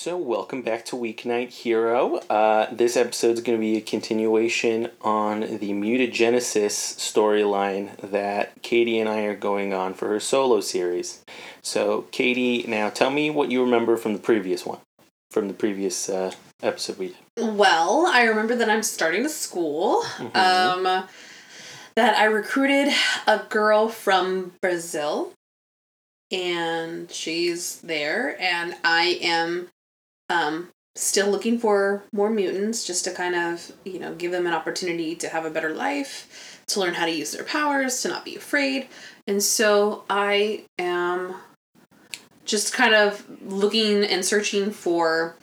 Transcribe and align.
So, 0.00 0.16
welcome 0.16 0.62
back 0.62 0.84
to 0.86 0.96
Weeknight 0.96 1.48
Hero. 1.48 2.18
Uh, 2.30 2.72
this 2.72 2.96
episode 2.96 3.32
is 3.32 3.40
going 3.40 3.58
to 3.58 3.60
be 3.60 3.76
a 3.78 3.80
continuation 3.80 4.92
on 5.00 5.40
the 5.40 5.72
mutagenesis 5.72 6.94
storyline 6.94 7.96
that 7.96 8.62
Katie 8.62 9.00
and 9.00 9.08
I 9.08 9.22
are 9.22 9.34
going 9.34 9.74
on 9.74 9.94
for 9.94 10.06
her 10.06 10.20
solo 10.20 10.60
series. 10.60 11.24
So, 11.62 12.02
Katie, 12.12 12.64
now 12.68 12.90
tell 12.90 13.10
me 13.10 13.28
what 13.28 13.50
you 13.50 13.60
remember 13.60 13.96
from 13.96 14.12
the 14.12 14.20
previous 14.20 14.64
one, 14.64 14.78
from 15.32 15.48
the 15.48 15.52
previous 15.52 16.08
uh, 16.08 16.30
episode 16.62 16.98
we 16.98 17.08
did. 17.08 17.56
Well, 17.56 18.06
I 18.06 18.22
remember 18.22 18.54
that 18.54 18.70
I'm 18.70 18.84
starting 18.84 19.26
a 19.26 19.28
school. 19.28 20.04
Um, 20.32 20.84
that 21.96 22.16
I 22.16 22.26
recruited 22.26 22.94
a 23.26 23.40
girl 23.48 23.88
from 23.88 24.52
Brazil, 24.62 25.32
and 26.30 27.10
she's 27.10 27.80
there, 27.80 28.40
and 28.40 28.76
I 28.84 29.18
am 29.20 29.70
um, 30.28 30.68
still 30.94 31.30
looking 31.30 31.58
for 31.58 32.02
more 32.12 32.30
mutants 32.30 32.84
just 32.84 33.04
to 33.04 33.12
kind 33.12 33.34
of, 33.34 33.72
you 33.84 33.98
know, 33.98 34.14
give 34.14 34.32
them 34.32 34.46
an 34.46 34.52
opportunity 34.52 35.14
to 35.16 35.28
have 35.28 35.44
a 35.44 35.50
better 35.50 35.74
life, 35.74 36.62
to 36.68 36.80
learn 36.80 36.94
how 36.94 37.06
to 37.06 37.12
use 37.12 37.32
their 37.32 37.44
powers, 37.44 38.02
to 38.02 38.08
not 38.08 38.24
be 38.24 38.36
afraid. 38.36 38.88
And 39.26 39.42
so 39.42 40.04
I 40.10 40.64
am 40.78 41.34
just 42.44 42.72
kind 42.72 42.94
of 42.94 43.24
looking 43.42 44.04
and 44.04 44.24
searching 44.24 44.70
for 44.70 45.36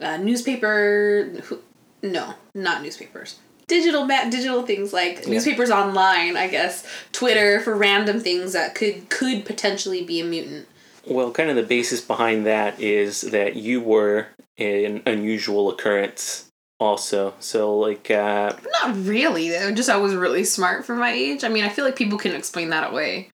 uh, 0.00 0.16
newspaper. 0.16 1.28
who- 1.44 1.62
No, 2.02 2.34
not 2.54 2.82
newspapers. 2.82 3.36
Digital 3.66 4.06
ma- 4.06 4.24
digital 4.30 4.62
things 4.62 4.92
like 4.92 5.22
Yeah. 5.24 5.30
newspapers 5.30 5.70
online, 5.70 6.36
I 6.36 6.48
guess. 6.48 6.84
Twitter 7.12 7.60
for 7.60 7.76
random 7.76 8.20
things 8.20 8.52
that 8.54 8.74
could 8.74 9.08
could 9.10 9.44
potentially 9.44 10.02
be 10.02 10.20
a 10.20 10.24
mutant. 10.24 10.66
Well, 11.08 11.30
kind 11.32 11.50
of 11.50 11.56
the 11.56 11.62
basis 11.62 12.00
behind 12.00 12.46
that 12.46 12.80
is 12.80 13.22
that 13.22 13.56
you 13.56 13.80
were 13.80 14.28
an 14.58 15.02
unusual 15.06 15.70
occurrence, 15.70 16.46
also. 16.80 17.34
So, 17.40 17.76
like, 17.78 18.10
uh, 18.10 18.54
Not 18.82 18.96
really, 19.06 19.50
though. 19.50 19.72
Just 19.72 19.88
I 19.88 19.96
was 19.96 20.14
really 20.14 20.44
smart 20.44 20.84
for 20.84 20.94
my 20.96 21.12
age. 21.12 21.44
I 21.44 21.48
mean, 21.48 21.64
I 21.64 21.68
feel 21.68 21.84
like 21.84 21.96
people 21.96 22.18
can 22.18 22.34
explain 22.34 22.70
that 22.70 22.90
away. 22.90 23.30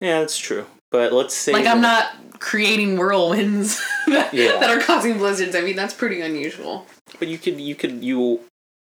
yeah, 0.00 0.20
that's 0.20 0.38
true. 0.38 0.66
But 0.90 1.12
let's 1.12 1.34
say. 1.34 1.52
Like 1.52 1.66
I'm 1.66 1.80
not 1.82 2.06
creating 2.38 2.96
whirlwinds 2.96 3.78
that, 4.06 4.32
Yeah. 4.32 4.58
that 4.58 4.70
are 4.70 4.80
causing 4.80 5.18
blizzards. 5.18 5.54
I 5.54 5.60
mean, 5.60 5.76
that's 5.76 5.92
pretty 5.94 6.20
unusual. 6.20 6.86
But 7.18 7.28
you 7.28 7.36
could 7.38 7.60
you 7.60 7.74
could 7.74 8.02
you 8.02 8.40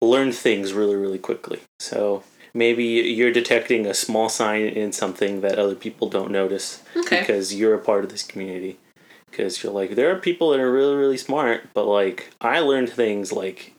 learn 0.02 0.32
things 0.32 0.72
really 0.74 0.96
really 0.96 1.18
quickly. 1.18 1.60
So 1.80 2.24
maybe 2.53 2.83
you're 2.83 3.31
detecting 3.31 3.86
a 3.86 3.94
small 3.94 4.30
sign 4.30 4.64
in 4.64 4.92
something 4.92 5.42
that 5.42 5.58
other 5.59 5.75
people 5.75 6.09
don't 6.09 6.31
notice 6.31 6.81
Okay. 6.95 7.19
because 7.22 7.53
you're 7.53 7.75
a 7.75 7.80
part 7.80 8.03
of 8.03 8.09
this 8.11 8.23
community. 8.23 8.78
Because 9.30 9.61
you're 9.61 9.72
like 9.73 9.91
there 9.95 10.09
are 10.11 10.19
people 10.19 10.50
that 10.52 10.59
are 10.59 10.72
really 10.72 10.95
really 10.95 11.17
smart, 11.17 11.69
but 11.73 11.86
like 11.86 12.30
I 12.41 12.59
learned 12.59 12.89
things 12.89 13.31
like 13.31 13.73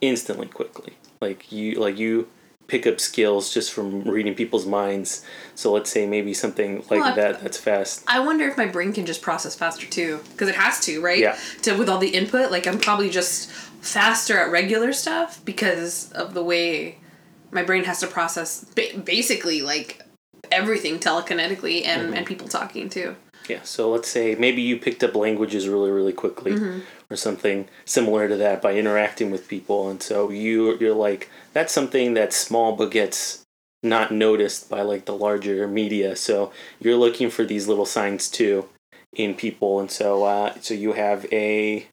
instantly 0.00 0.46
quickly. 0.48 0.94
Like 1.20 1.52
you 1.52 1.78
like 1.78 1.98
you 1.98 2.28
pick 2.68 2.86
up 2.86 2.98
skills 3.00 3.52
just 3.52 3.70
from 3.72 4.02
reading 4.04 4.34
people's 4.34 4.64
minds. 4.64 5.24
So 5.54 5.72
let's 5.72 5.90
say 5.90 6.06
maybe 6.06 6.32
something 6.32 6.78
like 6.90 7.00
Well, 7.02 7.14
that 7.14 7.42
that's 7.42 7.58
fast. 7.58 8.02
I 8.06 8.20
wonder 8.20 8.48
if 8.48 8.56
my 8.56 8.66
brain 8.66 8.92
can 8.94 9.04
just 9.04 9.20
process 9.20 9.54
faster 9.54 9.86
too, 9.86 10.20
because 10.32 10.48
it 10.48 10.54
has 10.54 10.80
to, 10.86 11.00
right? 11.02 11.18
Yeah. 11.18 11.36
To 11.62 11.74
with 11.76 11.88
all 11.90 11.98
the 11.98 12.08
input, 12.14 12.50
like 12.50 12.66
I'm 12.66 12.78
probably 12.78 13.10
just 13.10 13.50
faster 13.50 14.38
at 14.38 14.50
regular 14.50 14.92
stuff 14.94 15.44
because 15.44 16.10
of 16.12 16.32
the 16.34 16.42
way 16.42 16.98
my 17.52 17.62
brain 17.62 17.84
has 17.84 18.00
to 18.00 18.06
process 18.06 18.64
ba- 18.74 18.98
basically 19.04 19.62
like 19.62 20.02
everything 20.50 20.98
telekinetically 20.98 21.86
and 21.86 22.02
Mm-hmm. 22.02 22.14
and 22.14 22.26
people 22.26 22.48
talking 22.48 22.88
too. 22.88 23.14
Yeah, 23.48 23.62
so 23.62 23.90
let's 23.90 24.08
say 24.08 24.36
maybe 24.36 24.62
you 24.62 24.76
picked 24.78 25.02
up 25.02 25.16
languages 25.16 25.68
really, 25.68 25.90
really 25.90 26.12
quickly, 26.12 26.52
or 27.10 27.16
something 27.16 27.68
similar 27.84 28.28
to 28.28 28.36
that 28.36 28.62
by 28.62 28.74
interacting 28.74 29.30
with 29.32 29.48
people, 29.48 29.90
and 29.90 30.00
so 30.02 30.30
you 30.30 30.76
you're 30.78 30.94
like 30.94 31.28
that's 31.52 31.72
something 31.72 32.14
that's 32.14 32.36
small 32.36 32.76
but 32.76 32.90
gets 32.92 33.42
not 33.82 34.12
noticed 34.12 34.70
by 34.70 34.82
like 34.82 35.06
the 35.06 35.16
larger 35.16 35.66
media. 35.66 36.14
So 36.14 36.52
you're 36.80 36.96
looking 36.96 37.30
for 37.30 37.44
these 37.44 37.66
little 37.66 37.84
signs 37.86 38.30
too 38.30 38.68
in 39.12 39.34
people, 39.34 39.80
and 39.80 39.90
so 39.90 40.22
uh, 40.22 40.54
so 40.60 40.72
you 40.74 40.92
have 40.92 41.26
a 41.32 41.86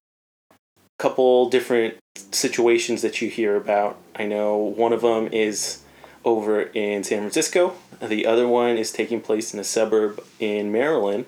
couple 0.99 1.49
different 1.49 1.95
situations 2.31 3.01
that 3.01 3.21
you 3.21 3.29
hear 3.29 3.55
about. 3.55 3.97
I 4.15 4.25
know 4.25 4.57
one 4.57 4.93
of 4.93 5.01
them 5.01 5.29
is 5.31 5.81
over 6.23 6.61
in 6.61 7.03
San 7.03 7.19
Francisco. 7.19 7.73
The 8.01 8.25
other 8.25 8.47
one 8.47 8.77
is 8.77 8.91
taking 8.91 9.21
place 9.21 9.53
in 9.53 9.59
a 9.59 9.63
suburb 9.63 10.23
in 10.39 10.71
Maryland. 10.71 11.25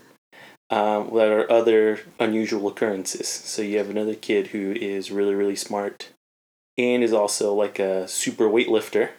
Um, 0.70 1.10
that 1.14 1.28
are 1.28 1.52
other 1.52 2.00
unusual 2.18 2.66
occurrences. 2.70 3.28
So 3.28 3.62
you 3.62 3.78
have 3.78 3.90
another 3.90 4.16
kid 4.16 4.48
who 4.48 4.72
is 4.72 5.12
really, 5.12 5.36
really 5.36 5.58
smart 5.58 6.12
and 6.78 7.04
is 7.04 7.12
also 7.12 7.54
like 7.54 7.78
a 7.78 8.08
super 8.08 8.46
weightlifter. 8.46 9.10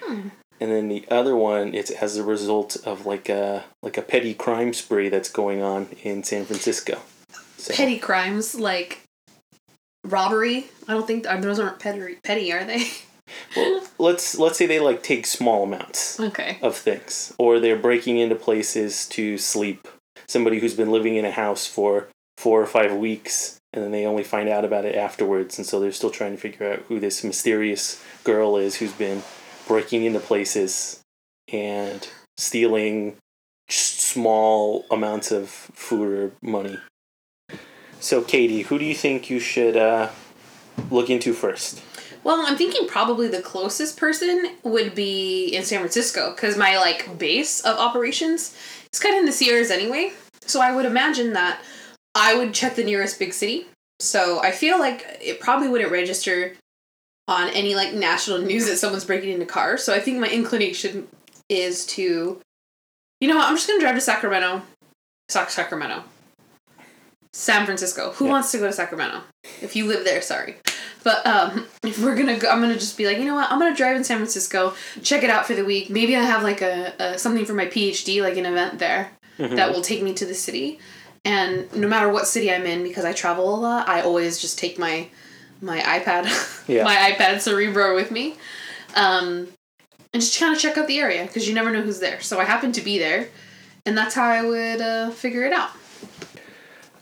Hmm. 0.00 0.28
And 0.58 0.72
then 0.72 0.88
the 0.88 1.04
other 1.10 1.36
one, 1.36 1.74
it's 1.74 1.90
as 1.90 2.16
a 2.16 2.24
result 2.24 2.78
of 2.86 3.04
like 3.04 3.28
a 3.28 3.64
like 3.82 3.98
a 3.98 4.02
petty 4.02 4.32
crime 4.32 4.72
spree 4.72 5.10
that's 5.10 5.28
going 5.28 5.60
on 5.60 5.88
in 6.02 6.22
San 6.22 6.46
Francisco. 6.46 7.02
So, 7.58 7.74
Petty 7.74 7.98
crimes 7.98 8.54
like 8.54 9.03
robbery. 10.04 10.66
I 10.86 10.92
don't 10.92 11.06
think 11.06 11.24
those 11.24 11.58
aren't 11.58 11.80
petty. 11.80 12.16
Petty 12.22 12.52
are 12.52 12.64
they? 12.64 12.88
well, 13.56 13.82
let's 13.98 14.38
let's 14.38 14.58
say 14.58 14.66
they 14.66 14.80
like 14.80 15.02
take 15.02 15.26
small 15.26 15.64
amounts. 15.64 16.20
okay. 16.20 16.58
of 16.62 16.76
things, 16.76 17.34
or 17.38 17.58
they're 17.58 17.76
breaking 17.76 18.18
into 18.18 18.34
places 18.34 19.06
to 19.08 19.38
sleep. 19.38 19.88
Somebody 20.26 20.60
who's 20.60 20.74
been 20.74 20.90
living 20.90 21.16
in 21.16 21.24
a 21.24 21.30
house 21.30 21.66
for 21.66 22.08
four 22.36 22.60
or 22.60 22.66
five 22.66 22.94
weeks, 22.94 23.58
and 23.72 23.82
then 23.82 23.90
they 23.90 24.06
only 24.06 24.24
find 24.24 24.48
out 24.48 24.64
about 24.64 24.84
it 24.84 24.94
afterwards, 24.94 25.58
and 25.58 25.66
so 25.66 25.80
they're 25.80 25.92
still 25.92 26.10
trying 26.10 26.32
to 26.32 26.40
figure 26.40 26.70
out 26.70 26.84
who 26.88 27.00
this 27.00 27.24
mysterious 27.24 28.02
girl 28.22 28.56
is 28.56 28.76
who's 28.76 28.92
been 28.92 29.22
breaking 29.66 30.04
into 30.04 30.20
places 30.20 31.00
and 31.52 32.08
stealing 32.36 33.16
small 33.68 34.84
amounts 34.90 35.30
of 35.30 35.48
food 35.48 36.08
or 36.12 36.32
money. 36.42 36.78
So, 38.04 38.20
Katie, 38.20 38.60
who 38.60 38.78
do 38.78 38.84
you 38.84 38.94
think 38.94 39.30
you 39.30 39.40
should 39.40 39.78
uh, 39.78 40.10
look 40.90 41.08
into 41.08 41.32
first? 41.32 41.82
Well, 42.22 42.44
I'm 42.46 42.58
thinking 42.58 42.86
probably 42.86 43.28
the 43.28 43.40
closest 43.40 43.96
person 43.96 44.56
would 44.62 44.94
be 44.94 45.46
in 45.46 45.62
San 45.64 45.78
Francisco 45.78 46.34
because 46.34 46.58
my 46.58 46.76
like 46.76 47.18
base 47.18 47.62
of 47.62 47.78
operations 47.78 48.54
is 48.92 49.00
kind 49.00 49.14
of 49.14 49.20
in 49.20 49.24
the 49.24 49.32
Sierras 49.32 49.70
anyway. 49.70 50.12
So 50.42 50.60
I 50.60 50.76
would 50.76 50.84
imagine 50.84 51.32
that 51.32 51.62
I 52.14 52.36
would 52.36 52.52
check 52.52 52.74
the 52.74 52.84
nearest 52.84 53.18
big 53.18 53.32
city. 53.32 53.68
So 54.00 54.38
I 54.42 54.50
feel 54.50 54.78
like 54.78 55.06
it 55.22 55.40
probably 55.40 55.68
wouldn't 55.68 55.90
register 55.90 56.52
on 57.26 57.48
any 57.54 57.74
like 57.74 57.94
national 57.94 58.36
news 58.36 58.66
that 58.66 58.76
someone's 58.76 59.06
breaking 59.06 59.30
into 59.30 59.46
cars. 59.46 59.82
So 59.82 59.94
I 59.94 60.00
think 60.00 60.18
my 60.18 60.28
inclination 60.28 61.08
is 61.48 61.86
to, 61.86 62.38
you 63.22 63.28
know 63.28 63.36
what? 63.36 63.46
I'm 63.46 63.56
just 63.56 63.66
gonna 63.66 63.80
drive 63.80 63.94
to 63.94 64.02
Sacramento, 64.02 64.60
Sac 65.30 65.48
Sacramento, 65.48 66.04
San 67.36 67.64
Francisco. 67.64 68.12
Who 68.12 68.26
Yeah. 68.26 68.30
wants 68.30 68.52
to 68.52 68.58
go 68.58 68.66
to 68.68 68.72
Sacramento? 68.72 69.20
If 69.60 69.74
you 69.74 69.86
live 69.86 70.04
there, 70.04 70.22
sorry. 70.22 70.54
But 71.02 71.26
um, 71.26 71.66
if 71.82 71.98
we're 71.98 72.14
gonna 72.14 72.38
go, 72.38 72.48
I'm 72.48 72.60
gonna 72.60 72.74
just 72.78 72.96
be 72.96 73.06
like, 73.06 73.18
you 73.18 73.24
know 73.24 73.34
what? 73.34 73.50
I'm 73.50 73.58
gonna 73.58 73.74
drive 73.74 73.96
in 73.96 74.04
San 74.04 74.18
Francisco, 74.18 74.72
check 75.02 75.24
it 75.24 75.30
out 75.30 75.44
for 75.44 75.54
the 75.54 75.64
week. 75.64 75.90
Maybe 75.90 76.14
I 76.16 76.22
have 76.22 76.44
like 76.44 76.62
a, 76.62 76.92
a 77.00 77.18
something 77.18 77.44
for 77.44 77.52
my 77.54 77.66
PhD, 77.66 78.22
like 78.22 78.36
an 78.36 78.46
event 78.46 78.78
there 78.78 79.10
that 79.38 79.72
will 79.74 79.82
take 79.82 80.00
me 80.00 80.14
to 80.14 80.24
the 80.24 80.34
city. 80.34 80.78
And 81.24 81.74
no 81.74 81.88
matter 81.88 82.08
what 82.08 82.28
city 82.28 82.52
I'm 82.52 82.66
in, 82.66 82.84
because 82.84 83.04
I 83.04 83.12
travel 83.12 83.52
a 83.52 83.58
lot, 83.58 83.88
I 83.88 84.02
always 84.02 84.38
just 84.38 84.56
take 84.58 84.78
my 84.78 85.08
my 85.60 85.80
iPad, 85.80 86.24
Yeah. 86.68 86.84
my 86.84 86.94
iPad 87.10 87.40
Cerebro 87.40 87.96
with 87.96 88.12
me, 88.12 88.36
um, 88.94 89.48
and 90.12 90.22
just 90.22 90.38
kind 90.38 90.54
of 90.54 90.60
check 90.60 90.78
out 90.78 90.86
the 90.86 91.00
area 91.00 91.24
because 91.24 91.48
you 91.48 91.54
never 91.54 91.72
know 91.72 91.80
who's 91.82 91.98
there. 91.98 92.20
So 92.20 92.38
I 92.38 92.44
happen 92.44 92.70
to 92.72 92.80
be 92.80 92.98
there, 92.98 93.28
and 93.86 93.98
that's 93.98 94.14
how 94.14 94.24
I 94.24 94.42
would 94.42 94.80
uh, 94.80 95.10
figure 95.10 95.42
it 95.44 95.52
out. 95.52 95.70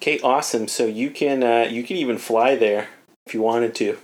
Okay, 0.02 0.19
awesome. 0.19 0.66
So 0.66 0.84
you 0.84 1.10
can 1.10 1.44
uh, 1.44 1.69
you 1.70 1.84
can 1.84 1.96
even 1.96 2.19
fly 2.19 2.56
there 2.56 2.88
if 3.25 3.34
you 3.34 3.40
wanted 3.40 3.72
to, 3.76 3.99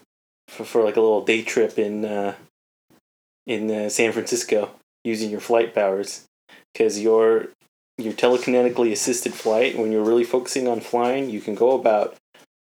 for, 0.47 0.65
for 0.65 0.85
like 0.85 0.95
a 0.95 1.01
little 1.01 1.25
day 1.25 1.43
trip 1.43 1.77
in 1.77 2.05
uh, 2.05 2.37
in 3.49 3.69
uh, 3.69 3.89
San 3.89 4.13
Francisco 4.13 4.71
using 5.03 5.29
your 5.29 5.41
flight 5.41 5.75
powers, 5.75 6.25
because 6.73 7.01
your 7.01 7.49
your 7.97 8.13
telekinetically 8.13 8.93
assisted 8.93 9.35
flight 9.35 9.77
when 9.77 9.91
you're 9.91 10.05
really 10.05 10.23
focusing 10.23 10.69
on 10.69 10.79
flying, 10.79 11.31
you 11.31 11.41
can 11.41 11.57
go 11.57 11.73
about 11.73 12.15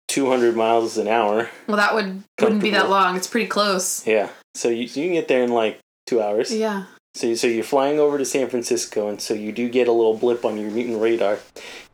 two 0.09 0.31
hundred 0.31 0.57
miles 0.57 0.97
an 0.97 1.07
hour. 1.07 1.51
Well, 1.67 1.77
that 1.77 1.95
would 1.95 2.23
wouldn't 2.41 2.63
be 2.63 2.71
that 2.71 2.89
long. 2.89 3.15
It's 3.15 3.27
pretty 3.27 3.49
close. 3.49 4.07
Yeah, 4.07 4.31
so 4.55 4.71
you, 4.71 4.85
you 4.85 4.89
can 4.89 5.13
get 5.13 5.29
there 5.29 5.45
in 5.45 5.53
like 5.53 5.81
two 6.07 6.23
hours. 6.23 6.51
Yeah. 6.51 6.85
So, 7.15 7.35
so 7.35 7.47
you're 7.47 7.63
flying 7.63 8.01
over 8.01 8.17
to 8.17 8.25
San 8.25 8.49
Francisco, 8.49 9.11
and 9.11 9.21
so 9.21 9.35
you 9.35 9.53
do 9.53 9.69
get 9.69 9.87
a 9.87 9.93
little 9.93 10.17
blip 10.17 10.47
on 10.47 10.57
your 10.57 10.71
mutant 10.71 11.03
radar, 11.03 11.41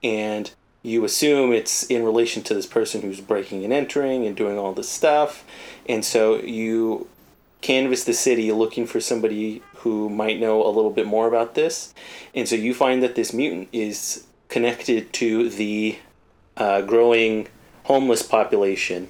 and 0.00 0.52
you 0.84 1.04
assume 1.04 1.52
it's 1.52 1.82
in 1.84 2.04
relation 2.04 2.42
to 2.44 2.54
this 2.54 2.66
person 2.66 3.00
who's 3.00 3.20
breaking 3.20 3.64
and 3.64 3.72
entering 3.72 4.26
and 4.26 4.36
doing 4.36 4.58
all 4.58 4.72
this 4.72 4.88
stuff, 4.88 5.44
and 5.88 6.04
so 6.04 6.36
you 6.36 7.08
canvass 7.62 8.04
the 8.04 8.12
city 8.12 8.52
looking 8.52 8.86
for 8.86 9.00
somebody 9.00 9.62
who 9.76 10.10
might 10.10 10.38
know 10.38 10.64
a 10.64 10.68
little 10.68 10.90
bit 10.90 11.06
more 11.06 11.26
about 11.26 11.54
this, 11.54 11.92
and 12.34 12.48
so 12.48 12.54
you 12.54 12.72
find 12.72 13.02
that 13.02 13.16
this 13.16 13.32
mutant 13.32 13.68
is 13.72 14.26
connected 14.48 15.12
to 15.14 15.48
the 15.48 15.98
uh, 16.56 16.82
growing 16.82 17.48
homeless 17.84 18.22
population 18.22 19.08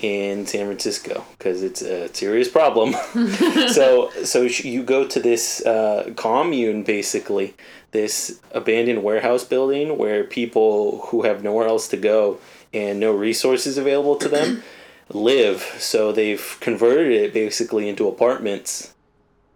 in 0.00 0.46
San 0.46 0.66
Francisco 0.66 1.24
because 1.38 1.62
it's 1.62 1.80
a 1.80 2.12
serious 2.12 2.48
problem. 2.48 2.92
so 3.68 4.10
so 4.24 4.42
you 4.42 4.82
go 4.82 5.06
to 5.06 5.20
this 5.20 5.64
uh, 5.64 6.12
commune 6.16 6.82
basically, 6.82 7.54
this 7.92 8.40
abandoned 8.50 9.02
warehouse 9.02 9.44
building 9.44 9.96
where 9.96 10.24
people 10.24 11.06
who 11.06 11.22
have 11.22 11.42
nowhere 11.42 11.66
else 11.66 11.88
to 11.88 11.96
go 11.96 12.38
and 12.74 12.98
no 12.98 13.12
resources 13.12 13.78
available 13.78 14.16
to 14.16 14.28
them 14.28 14.62
live. 15.10 15.60
So 15.78 16.10
they've 16.10 16.56
converted 16.60 17.12
it 17.12 17.32
basically 17.32 17.88
into 17.88 18.08
apartments 18.08 18.94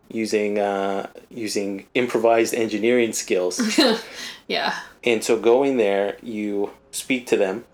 using 0.09 0.59
uh, 0.59 1.09
using 1.31 1.87
improvised 1.95 2.55
engineering 2.55 3.13
skills. 3.13 3.61
Yeah. 4.49 4.79
And 5.05 5.23
so 5.23 5.39
going 5.39 5.77
there, 5.77 6.17
you 6.23 6.71
speak 6.91 7.27
to 7.29 7.37
them, 7.37 7.65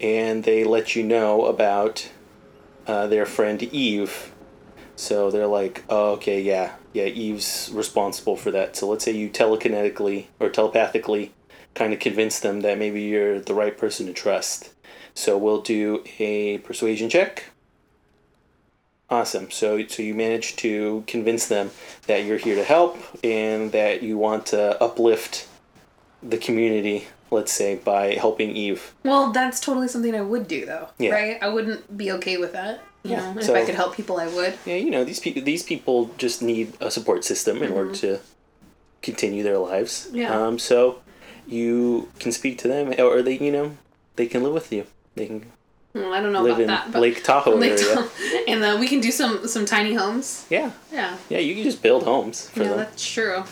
and 0.00 0.44
they 0.44 0.64
let 0.64 0.94
you 0.94 1.02
know 1.02 1.46
about 1.46 2.10
uh, 2.86 3.06
their 3.06 3.26
friend 3.26 3.62
Eve. 3.62 4.32
So 4.96 5.30
they're 5.30 5.46
like, 5.46 5.84
oh, 5.88 6.12
okay, 6.12 6.40
yeah, 6.40 6.74
yeah, 6.92 7.04
Eve's 7.04 7.70
responsible 7.72 8.36
for 8.36 8.50
that. 8.52 8.76
So 8.76 8.88
let's 8.88 9.04
say 9.04 9.12
you 9.12 9.28
telekinetically 9.28 10.26
or 10.38 10.48
telepathically 10.48 11.32
kind 11.74 11.92
of 11.92 11.98
convince 11.98 12.38
them 12.40 12.60
that 12.60 12.78
maybe 12.78 13.02
you're 13.02 13.40
the 13.40 13.54
right 13.54 13.76
person 13.76 14.06
to 14.06 14.12
trust. 14.12 14.72
So 15.14 15.36
we'll 15.36 15.60
do 15.60 16.04
a 16.18 16.58
persuasion 16.58 17.08
check. 17.08 17.46
Awesome. 19.10 19.50
So 19.50 19.84
so 19.86 20.02
you 20.02 20.14
manage 20.14 20.56
to 20.56 21.04
convince 21.06 21.46
them 21.46 21.70
that 22.06 22.24
you're 22.24 22.38
here 22.38 22.56
to 22.56 22.64
help 22.64 22.96
and 23.22 23.70
that 23.72 24.02
you 24.02 24.16
want 24.16 24.46
to 24.46 24.82
uplift 24.82 25.46
the 26.22 26.38
community, 26.38 27.06
let's 27.30 27.52
say, 27.52 27.76
by 27.76 28.14
helping 28.14 28.56
Eve. 28.56 28.94
Well, 29.04 29.30
that's 29.30 29.60
totally 29.60 29.88
something 29.88 30.14
I 30.14 30.22
would 30.22 30.48
do, 30.48 30.64
though. 30.64 30.88
Yeah. 30.98 31.10
Right? 31.10 31.38
I 31.42 31.48
wouldn't 31.48 31.96
be 31.96 32.10
okay 32.12 32.38
with 32.38 32.52
that. 32.52 32.80
You 33.04 33.10
Yeah, 33.10 33.32
know, 33.34 33.40
if 33.40 33.50
I 33.50 33.64
could 33.66 33.74
help 33.74 33.94
people, 33.94 34.18
I 34.18 34.26
would. 34.28 34.54
Yeah, 34.64 34.76
you 34.76 34.90
know, 34.90 35.04
these 35.04 35.20
people 35.20 35.42
these 35.42 35.62
people 35.62 36.10
just 36.16 36.40
need 36.42 36.72
a 36.80 36.90
support 36.90 37.22
system 37.24 37.62
in 37.62 37.70
order 37.70 37.92
to 37.96 38.18
continue 39.02 39.42
their 39.42 39.58
lives. 39.58 40.08
Yeah. 40.12 40.34
Um 40.34 40.58
so 40.58 41.00
you 41.46 42.08
can 42.18 42.32
speak 42.32 42.56
to 42.58 42.68
them 42.68 42.94
or 42.98 43.20
they, 43.22 43.36
you 43.38 43.52
know, 43.52 43.76
they 44.16 44.26
can 44.26 44.42
live 44.42 44.54
with 44.54 44.72
you. 44.72 44.86
They 45.16 45.26
can 45.26 45.44
Well, 45.92 46.14
I 46.14 46.20
don't 46.22 46.32
know 46.32 46.42
live 46.42 46.52
about 46.54 46.60
in 46.62 46.66
that, 46.68 46.92
but 46.92 47.02
Lake 47.02 47.22
Tahoe 47.22 47.56
Lake 47.56 47.72
area. 47.72 47.94
Tahoe. 47.94 48.08
and 48.48 48.64
uh, 48.64 48.76
we 48.80 48.88
can 48.88 49.00
do 49.00 49.10
some 49.10 49.46
some 49.46 49.66
tiny 49.66 49.92
homes. 49.94 50.46
Yeah. 50.48 50.70
Yeah. 50.90 51.16
Yeah, 51.28 51.40
you 51.40 51.54
can 51.54 51.64
just 51.64 51.82
build 51.82 52.04
homes 52.04 52.48
for 52.48 52.62
Yeah, 52.62 52.68
them. 52.70 52.78
that's 52.78 53.04
true. 53.12 53.44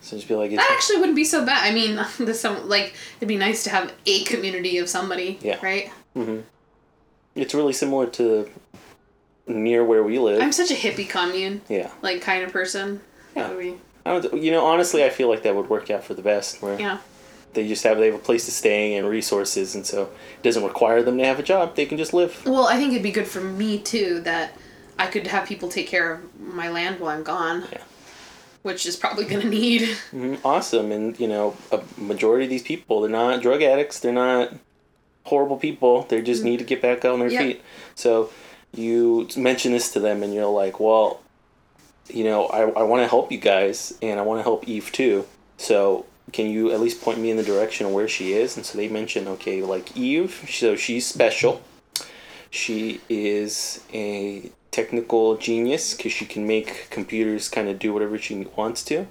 So 0.00 0.16
just 0.16 0.26
be 0.28 0.34
like, 0.34 0.50
That 0.50 0.70
actually 0.76 0.98
wouldn't 0.98 1.16
be 1.16 1.24
so 1.24 1.44
bad. 1.46 1.62
I 1.62 1.72
mean, 1.72 1.92
this 2.26 2.40
some 2.40 2.68
like 2.68 2.94
it'd 3.18 3.28
be 3.28 3.36
nice 3.36 3.62
to 3.64 3.70
have 3.70 3.92
a 4.06 4.24
community 4.24 4.78
of 4.78 4.88
somebody. 4.88 5.38
Yeah. 5.40 5.58
Right. 5.62 5.92
it's 7.36 7.54
really 7.54 7.72
similar 7.72 8.06
to 8.18 8.48
near 9.48 9.84
where 9.84 10.02
we 10.02 10.18
live. 10.18 10.40
I'm 10.42 10.52
such 10.52 10.70
a 10.70 10.74
hippie 10.74 11.08
commune 11.08 11.62
yeah. 11.68 11.90
like 12.02 12.20
kind 12.22 12.44
of 12.44 12.52
person. 12.52 13.00
Yeah. 13.34 13.48
Would 13.50 13.58
be- 13.58 13.80
I 14.06 14.18
don't, 14.20 14.42
you 14.42 14.50
know, 14.50 14.64
honestly, 14.64 15.04
I 15.04 15.10
feel 15.10 15.28
like 15.28 15.42
that 15.42 15.54
would 15.54 15.68
work 15.68 15.90
out 15.90 16.04
for 16.04 16.14
the 16.14 16.22
best. 16.22 16.62
Where 16.62 16.78
yeah. 16.80 16.98
they 17.52 17.68
just 17.68 17.84
have 17.84 17.98
they 17.98 18.06
have 18.06 18.14
a 18.14 18.18
place 18.18 18.44
to 18.46 18.50
stay 18.50 18.96
and 18.96 19.08
resources, 19.08 19.74
and 19.74 19.84
so 19.84 20.04
it 20.04 20.42
doesn't 20.42 20.64
require 20.64 21.02
them 21.02 21.18
to 21.18 21.24
have 21.24 21.38
a 21.38 21.42
job. 21.42 21.76
They 21.76 21.84
can 21.86 21.98
just 21.98 22.14
live. 22.14 22.44
Well, 22.46 22.66
I 22.66 22.76
think 22.76 22.92
it'd 22.92 23.02
be 23.02 23.10
good 23.10 23.26
for 23.26 23.40
me 23.40 23.78
too 23.78 24.20
that 24.20 24.56
I 24.98 25.06
could 25.08 25.26
have 25.26 25.46
people 25.46 25.68
take 25.68 25.88
care 25.88 26.14
of 26.14 26.40
my 26.40 26.70
land 26.70 27.00
while 27.00 27.10
I'm 27.16 27.22
gone. 27.22 27.64
Yeah. 27.70 27.82
Which 28.62 28.86
is 28.86 28.96
probably 28.96 29.24
gonna 29.24 29.44
need. 29.44 29.82
Mhm, 30.12 30.38
Awesome, 30.44 30.90
and 30.90 31.18
you 31.20 31.28
know, 31.28 31.56
a 31.70 31.80
majority 31.98 32.44
of 32.44 32.50
these 32.50 32.62
people, 32.62 33.02
they're 33.02 33.10
not 33.10 33.42
drug 33.42 33.62
addicts. 33.62 34.00
They're 34.00 34.12
not 34.12 34.54
horrible 35.24 35.58
people. 35.58 36.02
They 36.08 36.22
just 36.22 36.42
need 36.42 36.58
to 36.58 36.64
get 36.64 36.80
back 36.80 37.04
on 37.04 37.18
their 37.20 37.28
Yeah. 37.28 37.40
feet. 37.40 37.62
So 37.94 38.30
you 38.74 39.28
mention 39.36 39.72
this 39.72 39.92
to 39.92 40.00
them, 40.00 40.22
and 40.22 40.32
you're 40.34 40.46
like, 40.46 40.80
well, 40.80 41.20
you 42.08 42.24
know, 42.24 42.46
I, 42.46 42.62
I 42.62 42.82
want 42.82 43.02
to 43.02 43.08
help 43.08 43.30
you 43.32 43.38
guys, 43.38 43.96
and 44.02 44.18
I 44.18 44.22
want 44.22 44.38
to 44.38 44.42
help 44.42 44.66
Eve 44.68 44.90
too. 44.92 45.26
So 45.56 46.06
can 46.32 46.50
you 46.50 46.70
at 46.72 46.80
least 46.80 47.02
point 47.02 47.18
me 47.18 47.30
in 47.30 47.36
the 47.36 47.42
direction 47.42 47.86
of 47.86 47.92
where 47.92 48.08
she 48.08 48.32
is? 48.32 48.56
And 48.56 48.64
so 48.64 48.76
they 48.76 48.88
mention, 48.88 49.28
okay, 49.28 49.62
like 49.62 49.96
Eve, 49.96 50.46
so 50.48 50.76
she's 50.76 51.06
special. 51.06 51.62
She 52.50 53.00
is 53.08 53.84
a 53.92 54.50
technical 54.70 55.36
genius 55.36 55.94
because 55.94 56.12
she 56.12 56.24
can 56.24 56.46
make 56.46 56.88
computers 56.90 57.48
kind 57.48 57.68
of 57.68 57.78
do 57.78 57.92
whatever 57.92 58.18
she 58.18 58.46
wants 58.56 58.82
to. 58.84 59.06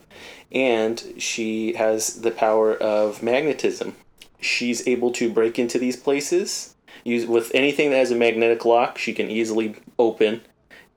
And 0.52 1.04
she 1.18 1.74
has 1.74 2.22
the 2.22 2.32
power 2.32 2.74
of 2.76 3.22
magnetism. 3.22 3.96
She's 4.40 4.88
able 4.88 5.12
to 5.14 5.32
break 5.32 5.60
into 5.60 5.78
these 5.78 5.98
places. 5.98 6.76
Use 7.08 7.26
with 7.26 7.52
anything 7.54 7.92
that 7.92 7.98
has 7.98 8.12
a 8.12 8.16
magnetic 8.16 8.66
lock, 8.66 8.98
she 8.98 9.14
can 9.14 9.32
easily 9.32 9.76
open. 9.98 10.42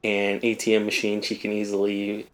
And 0.02 0.40
ATM 0.42 0.84
machine, 0.84 1.22
she 1.22 1.36
can 1.36 1.52
easily 1.52 2.26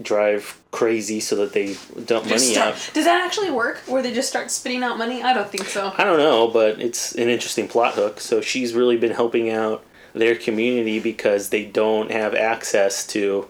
drive 0.00 0.60
crazy 0.70 1.18
so 1.18 1.34
that 1.36 1.52
they 1.52 1.74
dump 2.04 2.26
money 2.26 2.54
Just 2.54 2.56
out. 2.56 2.74
Does 2.94 3.04
that 3.04 3.24
actually 3.24 3.50
work? 3.50 3.78
Where 3.86 4.02
they 4.02 4.12
just 4.12 4.28
start 4.28 4.50
spitting 4.50 4.84
out 4.84 4.98
money? 4.98 5.20
I 5.20 5.32
don't 5.32 5.48
think 5.48 5.64
so. 5.66 5.92
I 5.98 6.04
don't 6.04 6.18
know, 6.18 6.46
but 6.48 6.80
it's 6.80 7.12
an 7.16 7.28
interesting 7.28 7.66
plot 7.66 7.94
hook. 7.94 8.20
So 8.20 8.40
she's 8.40 8.72
really 8.72 8.96
been 8.96 9.10
helping 9.10 9.50
out 9.50 9.84
their 10.12 10.36
community 10.36 11.00
because 11.00 11.48
they 11.48 11.64
don't 11.64 12.12
have 12.12 12.34
access 12.34 13.04
to 13.08 13.48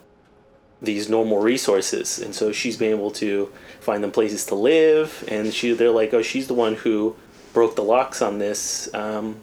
these 0.80 1.08
normal 1.10 1.40
resources, 1.40 2.18
and 2.18 2.34
so 2.34 2.50
she's 2.50 2.76
been 2.76 2.90
able 2.90 3.10
to 3.12 3.52
find 3.80 4.02
them 4.02 4.10
places 4.10 4.46
to 4.46 4.54
live. 4.54 5.24
And 5.28 5.52
she, 5.52 5.72
they're 5.74 5.90
like, 5.90 6.14
oh, 6.14 6.22
she's 6.22 6.48
the 6.48 6.54
one 6.54 6.74
who 6.74 7.16
broke 7.52 7.76
the 7.76 7.82
locks 7.82 8.22
on 8.22 8.38
this 8.38 8.92
um, 8.94 9.36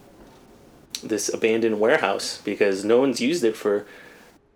this 1.04 1.34
abandoned 1.34 1.80
warehouse 1.80 2.42
because 2.44 2.84
no 2.84 3.00
one's 3.00 3.22
used 3.22 3.44
it 3.44 3.56
for 3.56 3.86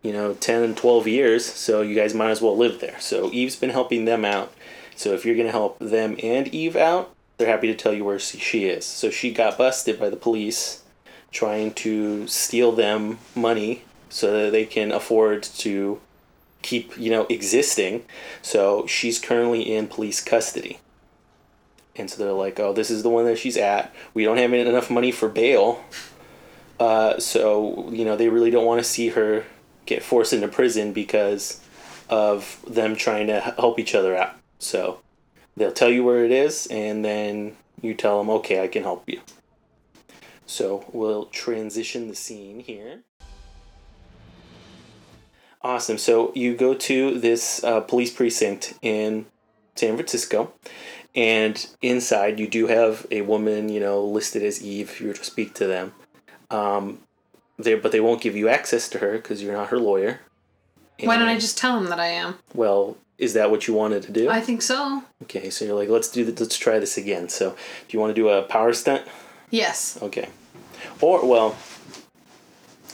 you 0.02 0.12
know 0.12 0.34
10 0.34 0.76
12 0.76 1.08
years 1.08 1.46
so 1.46 1.82
you 1.82 1.96
guys 1.96 2.14
might 2.14 2.32
as 2.32 2.42
well 2.42 2.58
live 2.58 2.80
there. 2.80 3.00
So 3.00 3.32
eve's 3.32 3.56
been 3.56 3.70
helping 3.70 4.06
them 4.06 4.26
out. 4.26 4.54
So 4.96 5.14
if 5.14 5.26
you're 5.26 5.36
going 5.36 5.48
to 5.48 5.52
help 5.52 5.80
them 5.80 6.18
and 6.22 6.48
eve 6.50 6.76
out 6.76 7.14
they're 7.38 7.48
happy 7.48 7.68
to 7.68 7.76
tell 7.76 7.94
you 7.94 8.06
where 8.06 8.20
she- 8.20 8.38
she 8.38 8.66
is. 8.66 8.86
So 8.86 9.10
she 9.10 9.32
got 9.32 9.58
busted 9.58 10.00
by 10.00 10.10
the 10.10 10.16
police 10.16 10.82
trying 11.32 11.74
to 11.74 12.28
steal 12.28 12.72
them 12.72 13.18
money 13.34 13.84
so 14.08 14.32
that 14.32 14.52
they 14.52 14.66
can 14.66 14.92
afford 14.92 15.42
to 15.42 16.00
keep 16.62 16.98
you 16.98 17.10
know 17.10 17.26
existing. 17.30 18.06
So 18.42 18.86
she's 18.86 19.20
currently 19.20 19.62
in 19.62 19.88
police 19.88 20.22
custody 20.22 20.80
and 21.96 22.10
so 22.10 22.24
they're 22.24 22.34
like 22.34 22.60
oh 22.60 22.74
this 22.74 22.90
is 22.90 23.04
the 23.04 23.10
one 23.10 23.26
that 23.26 23.38
she's 23.38 23.58
at 23.58 23.94
we 24.14 24.24
don't 24.24 24.38
have 24.38 24.54
enough 24.54 24.90
money 24.90 25.12
for 25.12 25.30
bail 25.30 25.84
uh, 26.80 27.20
so 27.20 27.90
you 27.92 28.04
know 28.04 28.16
they 28.16 28.30
really 28.30 28.52
don't 28.52 28.66
want 28.66 28.80
to 28.80 28.84
see 28.84 29.10
her 29.10 29.46
get 29.86 30.04
forced 30.04 30.34
into 30.34 30.48
prison 30.48 30.94
because 30.94 31.62
of 32.10 32.64
them 32.68 32.96
trying 32.96 33.28
to 33.28 33.40
help 33.40 33.80
each 33.80 33.96
other 33.96 34.16
out. 34.16 34.36
So 34.60 35.00
they'll 35.56 35.72
tell 35.72 35.90
you 35.90 36.04
where 36.04 36.26
it 36.26 36.32
is, 36.32 36.68
and 36.68 37.04
then 37.04 37.56
you 37.82 37.94
tell 37.94 38.18
them, 38.18 38.30
"Okay, 38.30 38.62
I 38.62 38.68
can 38.68 38.84
help 38.84 39.08
you." 39.08 39.22
So 40.46 40.86
we'll 40.92 41.26
transition 41.26 42.08
the 42.08 42.16
scene 42.16 42.60
here. 42.60 43.02
Awesome. 45.62 45.98
So 45.98 46.34
you 46.36 46.56
go 46.56 46.74
to 46.74 47.20
this 47.20 47.64
uh, 47.64 47.80
police 47.80 48.12
precinct 48.12 48.74
in 48.82 49.26
San 49.76 49.96
Francisco, 49.96 50.54
and 51.16 51.68
inside 51.82 52.40
you 52.40 52.48
do 52.48 52.68
have 52.68 53.06
a 53.12 53.22
woman, 53.22 53.70
you 53.70 53.80
know, 53.80 54.04
listed 54.04 54.44
as 54.44 54.64
Eve. 54.64 54.90
If 54.90 55.02
you 55.02 55.08
were 55.08 55.14
to 55.14 55.24
speak 55.24 55.54
to 55.56 55.68
them, 55.68 55.94
um, 56.50 57.00
they 57.58 57.76
but 57.76 57.92
they 57.92 58.00
won't 58.00 58.22
give 58.22 58.36
you 58.36 58.50
access 58.50 58.90
to 58.90 59.00
her 59.00 59.14
because 59.14 59.42
you're 59.44 59.54
not 59.54 59.70
her 59.70 59.80
lawyer. 59.80 60.22
Why 61.02 61.18
don't 61.18 61.28
I 61.28 61.38
just 61.38 61.58
tell 61.58 61.80
them 61.80 61.90
that 61.90 62.00
I 62.00 62.08
am? 62.08 62.36
Well, 62.54 62.98
is 63.18 63.34
that 63.34 63.52
what 63.52 63.68
you 63.68 63.74
wanted 63.74 64.04
to 64.04 64.12
do? 64.12 64.30
I 64.30 64.40
think 64.42 64.62
so. 64.62 65.04
okay, 65.24 65.50
so 65.50 65.66
you're 65.66 65.76
like, 65.76 65.90
let's 65.90 66.10
do 66.10 66.24
th- 66.24 66.40
let's 66.40 66.58
try 66.58 66.80
this 66.80 66.98
again. 66.98 67.30
So, 67.30 67.52
do 67.52 67.58
you 67.90 68.00
want 68.00 68.12
to 68.12 68.14
do 68.16 68.30
a 68.30 68.44
power 68.44 68.74
stunt? 68.74 69.04
Yes. 69.50 70.00
Okay. 70.02 70.30
Or 71.02 71.26
well, 71.28 71.56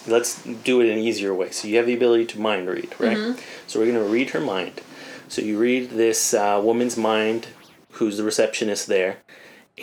let's 0.08 0.44
do 0.44 0.82
it 0.82 0.88
in 0.88 0.98
an 0.98 1.04
easier 1.04 1.34
way. 1.34 1.52
So 1.52 1.68
you 1.68 1.78
have 1.78 1.86
the 1.86 1.94
ability 1.94 2.26
to 2.28 2.40
mind 2.40 2.68
read, 2.68 2.94
right? 3.00 3.18
So 3.68 3.80
we're 3.80 3.88
gonna 3.92 4.04
read 4.04 4.32
her 4.32 4.40
mind. 4.40 4.82
So 5.28 5.42
you 5.42 5.60
read 5.60 5.92
this 5.92 6.34
uh, 6.34 6.60
woman's 6.64 6.98
mind, 6.98 7.48
who's 8.00 8.18
the 8.18 8.24
receptionist 8.24 8.88
there, 8.88 9.18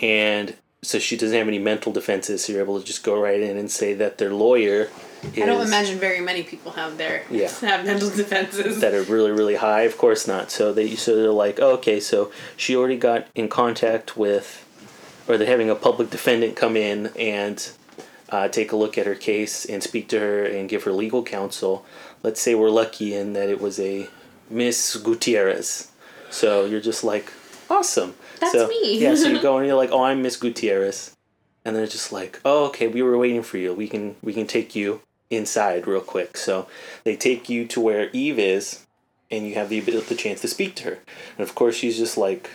and 0.01 0.55
so 0.83 0.99
she 0.99 1.17
doesn't 1.17 1.37
have 1.37 1.47
any 1.47 1.59
mental 1.59 1.91
defenses. 1.91 2.45
So 2.45 2.53
you're 2.53 2.61
able 2.61 2.79
to 2.79 2.85
just 2.85 3.03
go 3.03 3.19
right 3.19 3.39
in 3.39 3.57
and 3.57 3.71
say 3.71 3.93
that 3.95 4.17
their 4.17 4.33
lawyer 4.33 4.89
is 5.33 5.43
I 5.43 5.45
don't 5.47 5.65
imagine 5.65 5.97
very 5.97 6.21
many 6.21 6.43
people 6.43 6.73
have 6.73 6.97
their 6.97 7.23
Yeah. 7.31 7.49
have 7.61 7.85
mental 7.85 8.09
defenses. 8.09 8.79
that 8.81 8.93
are 8.93 9.03
really 9.03 9.31
really 9.31 9.55
high. 9.55 9.81
Of 9.81 9.97
course 9.97 10.27
not. 10.27 10.51
So 10.51 10.73
they 10.73 10.95
so 10.95 11.15
they're 11.15 11.31
like, 11.31 11.59
oh, 11.59 11.71
okay, 11.73 11.99
so 11.99 12.31
she 12.55 12.75
already 12.75 12.97
got 12.97 13.27
in 13.33 13.49
contact 13.49 14.17
with, 14.17 14.65
or 15.27 15.37
they're 15.37 15.47
having 15.47 15.69
a 15.69 15.75
public 15.75 16.09
defendant 16.09 16.55
come 16.55 16.77
in 16.77 17.07
and 17.17 17.69
uh, 18.29 18.47
take 18.47 18.71
a 18.71 18.75
look 18.75 18.97
at 18.97 19.05
her 19.05 19.15
case 19.15 19.65
and 19.65 19.81
speak 19.81 20.07
to 20.09 20.19
her 20.19 20.45
and 20.45 20.69
give 20.69 20.83
her 20.83 20.91
legal 20.91 21.23
counsel. 21.23 21.85
Let's 22.23 22.41
say 22.41 22.55
we're 22.55 22.69
lucky 22.69 23.13
in 23.13 23.33
that 23.33 23.49
it 23.49 23.61
was 23.61 23.79
a 23.79 24.09
Miss 24.49 24.95
Gutierrez. 24.97 25.91
So 26.29 26.65
you're 26.65 26.81
just 26.81 27.03
like, 27.03 27.31
awesome. 27.69 28.15
That's 28.39 28.53
so, 28.53 28.67
me. 28.67 28.99
yeah. 28.99 29.15
So 29.15 29.27
you 29.29 29.41
go 29.49 29.57
and 29.57 29.65
you're 29.67 29.75
like, 29.75 29.91
oh, 29.91 30.03
I'm 30.03 30.21
Miss 30.21 30.37
Gutierrez. 30.37 31.15
and 31.65 31.75
they're 31.75 31.85
just 31.87 32.11
like, 32.13 32.39
"Oh, 32.45 32.65
okay, 32.67 32.87
we 32.87 33.01
were 33.01 33.17
waiting 33.17 33.43
for 33.43 33.57
you. 33.57 33.73
We 33.73 33.87
can 33.87 34.15
we 34.23 34.33
can 34.33 34.47
take 34.47 34.75
you 34.75 35.01
inside 35.29 35.85
real 35.87 36.01
quick." 36.01 36.37
So 36.37 36.67
they 37.03 37.15
take 37.15 37.49
you 37.49 37.65
to 37.67 37.81
where 37.81 38.09
Eve 38.13 38.39
is, 38.39 38.85
and 39.29 39.45
you 39.45 39.55
have 39.55 39.69
the 39.69 39.79
ability, 39.79 40.07
the 40.07 40.15
chance 40.15 40.41
to 40.41 40.47
speak 40.47 40.75
to 40.75 40.83
her. 40.85 40.99
And 41.37 41.41
of 41.47 41.55
course, 41.55 41.75
she's 41.75 41.97
just 41.97 42.17
like, 42.17 42.49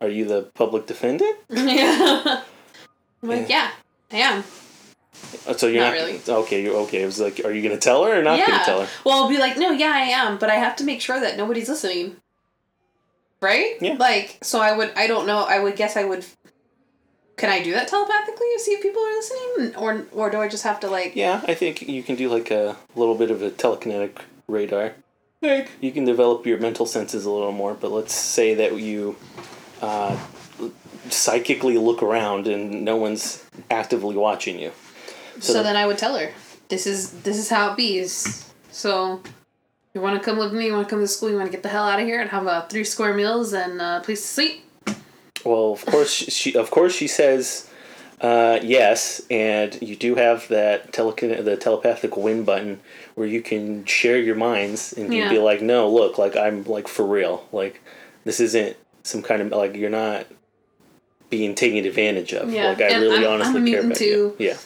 "Are 0.00 0.08
you 0.08 0.24
the 0.24 0.42
public 0.54 0.86
defendant?" 0.86 1.36
yeah. 1.50 2.42
I'm 3.22 3.28
like, 3.28 3.50
yeah, 3.50 3.72
I 4.10 4.16
am. 4.16 4.44
Uh, 5.46 5.52
So 5.52 5.66
you're 5.66 5.82
Not 5.82 5.90
not, 5.90 6.00
really. 6.00 6.20
okay. 6.26 6.62
You're 6.62 6.76
okay. 6.88 7.02
It 7.02 7.06
was 7.06 7.20
like, 7.20 7.42
are 7.44 7.52
you 7.52 7.60
gonna 7.62 7.76
tell 7.78 8.04
her 8.06 8.18
or 8.18 8.22
not 8.22 8.38
yeah. 8.38 8.46
gonna 8.46 8.64
tell 8.64 8.80
her? 8.80 8.88
Well, 9.04 9.22
I'll 9.22 9.28
be 9.28 9.36
like, 9.36 9.58
no, 9.58 9.70
yeah, 9.72 9.92
I 9.92 10.08
am, 10.22 10.38
but 10.38 10.48
I 10.48 10.54
have 10.54 10.76
to 10.76 10.84
make 10.84 11.02
sure 11.02 11.20
that 11.20 11.36
nobody's 11.36 11.68
listening. 11.68 12.16
Right? 13.40 13.76
Yeah. 13.80 13.94
Like, 13.98 14.38
so 14.42 14.60
I 14.60 14.76
would, 14.76 14.92
I 14.96 15.06
don't 15.06 15.26
know, 15.26 15.44
I 15.44 15.58
would 15.60 15.76
guess 15.76 15.96
I 15.96 16.04
would. 16.04 16.24
Can 17.36 17.48
I 17.48 17.62
do 17.62 17.72
that 17.72 17.88
telepathically 17.88 18.46
to 18.54 18.60
see 18.60 18.72
if 18.72 18.82
people 18.82 19.00
are 19.02 19.14
listening, 19.14 19.76
or 19.76 20.06
or 20.12 20.28
do 20.28 20.38
I 20.40 20.48
just 20.48 20.62
have 20.64 20.78
to 20.80 20.88
like? 20.90 21.16
Yeah, 21.16 21.40
I 21.48 21.54
think 21.54 21.80
you 21.88 22.02
can 22.02 22.16
do 22.16 22.28
like 22.28 22.50
a 22.50 22.76
little 22.94 23.14
bit 23.14 23.30
of 23.30 23.40
a 23.42 23.50
telekinetic 23.50 24.18
radar. 24.46 24.92
Like 25.40 25.70
you 25.80 25.90
can 25.90 26.04
develop 26.04 26.44
your 26.44 26.58
mental 26.58 26.84
senses 26.84 27.24
a 27.24 27.30
little 27.30 27.52
more, 27.52 27.72
but 27.72 27.90
let's 27.92 28.12
say 28.12 28.52
that 28.56 28.76
you 28.78 29.16
uh, 29.80 30.18
psychically 31.08 31.78
look 31.78 32.02
around 32.02 32.46
and 32.46 32.84
no 32.84 32.96
one's 32.96 33.42
actively 33.70 34.16
watching 34.16 34.58
you. 34.58 34.72
So, 35.40 35.54
the- 35.54 35.62
then 35.62 35.76
I 35.76 35.86
would 35.86 35.96
tell 35.96 36.18
her, 36.18 36.32
this 36.68 36.86
is 36.86 37.12
this 37.22 37.38
is 37.38 37.48
how 37.48 37.70
it 37.72 37.76
bees. 37.78 38.52
So, 38.70 39.22
you 39.94 40.00
want 40.00 40.18
to 40.18 40.24
come 40.24 40.38
with 40.38 40.52
me? 40.52 40.66
You 40.66 40.72
want 40.72 40.88
to 40.88 40.90
come 40.90 41.00
to 41.00 41.08
school? 41.08 41.30
You 41.30 41.36
want 41.36 41.48
to 41.48 41.52
get 41.52 41.62
the 41.62 41.68
hell 41.68 41.84
out 41.84 41.98
of 42.00 42.06
here 42.06 42.20
and 42.20 42.30
have 42.30 42.46
a 42.46 42.66
three 42.68 42.84
square 42.84 43.14
meals 43.14 43.52
and 43.52 43.80
a 43.80 44.00
place 44.04 44.22
to 44.22 44.28
sleep? 44.28 44.64
Well, 45.44 45.72
of 45.72 45.84
course 45.86 46.12
she, 46.12 46.54
of 46.54 46.70
course 46.70 46.94
she 46.94 47.06
says 47.08 47.68
uh, 48.20 48.58
yes, 48.62 49.22
and 49.30 49.80
you 49.80 49.96
do 49.96 50.14
have 50.16 50.46
that 50.48 50.92
telekin- 50.92 51.42
the 51.44 51.56
telepathic 51.56 52.16
win 52.16 52.44
button 52.44 52.80
where 53.14 53.26
you 53.26 53.40
can 53.40 53.84
share 53.86 54.18
your 54.18 54.34
minds 54.36 54.92
and 54.92 55.12
you'd 55.14 55.30
be 55.30 55.38
like, 55.38 55.62
no, 55.62 55.88
look, 55.88 56.18
like 56.18 56.36
I'm 56.36 56.64
like 56.64 56.86
for 56.88 57.06
real, 57.06 57.46
like 57.52 57.80
this 58.24 58.38
isn't 58.40 58.76
some 59.02 59.22
kind 59.22 59.40
of 59.40 59.50
like 59.52 59.74
you're 59.74 59.88
not 59.88 60.26
being 61.30 61.54
taken 61.54 61.86
advantage 61.86 62.34
of. 62.34 62.50
Yeah, 62.52 62.68
Like 62.68 62.82
I 62.82 62.88
and 62.90 63.02
really 63.02 63.24
I'm- 63.24 63.40
I'm 63.40 63.40
honestly 63.40 63.72
a 63.72 63.76
care 63.80 63.86
about 63.86 64.00
you. 64.00 64.36
Yeah. 64.38 64.56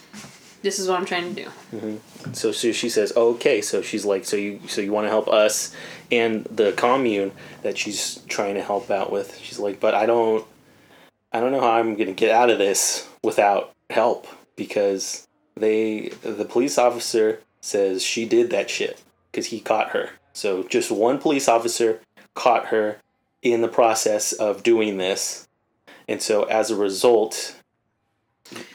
This 0.64 0.78
is 0.78 0.88
what 0.88 0.99
I'm 0.99 1.04
trying 1.04 1.35
to 1.35 1.44
do. 1.44 1.50
Mm-hmm. 1.76 2.33
So, 2.33 2.50
so 2.50 2.73
she 2.73 2.88
says, 2.88 3.14
okay. 3.14 3.61
So 3.61 3.83
she's 3.83 4.06
like, 4.06 4.25
so 4.25 4.38
you 4.38 4.61
so 4.66 4.80
you 4.80 4.92
want 4.92 5.04
to 5.04 5.11
help 5.11 5.28
us 5.28 5.76
and 6.11 6.44
the 6.44 6.73
commune 6.73 7.33
that 7.61 7.76
she's 7.76 8.23
trying 8.28 8.54
to 8.54 8.62
help 8.62 8.90
out 8.90 9.12
with. 9.12 9.37
She's 9.37 9.59
like, 9.59 9.78
but 9.78 9.94
I 9.94 10.06
don't, 10.06 10.42
I 11.35 11.40
don't 11.40 11.52
know 11.52 11.61
how 11.61 11.73
I'm 11.73 11.97
gonna 11.97 12.12
get 12.12 12.30
out 12.30 12.49
of 12.49 12.56
this 12.56 13.06
without 13.23 13.75
help 13.90 14.26
because 14.56 15.28
they 15.54 16.09
the 16.23 16.47
police 16.47 16.78
officer 16.78 17.40
says 17.61 18.02
she 18.02 18.25
did 18.25 18.49
that 18.49 18.71
shit 18.71 19.02
because 19.30 19.49
he 19.49 19.61
caught 19.61 19.90
her. 19.90 20.12
So 20.33 20.62
just 20.62 20.90
one 20.90 21.18
police 21.18 21.47
officer 21.47 22.00
caught 22.33 22.68
her 22.68 22.97
in 23.42 23.61
the 23.61 23.68
process 23.68 24.33
of 24.33 24.62
doing 24.62 24.97
this, 24.97 25.47
and 26.09 26.23
so 26.23 26.44
as 26.44 26.71
a 26.71 26.76
result, 26.76 27.61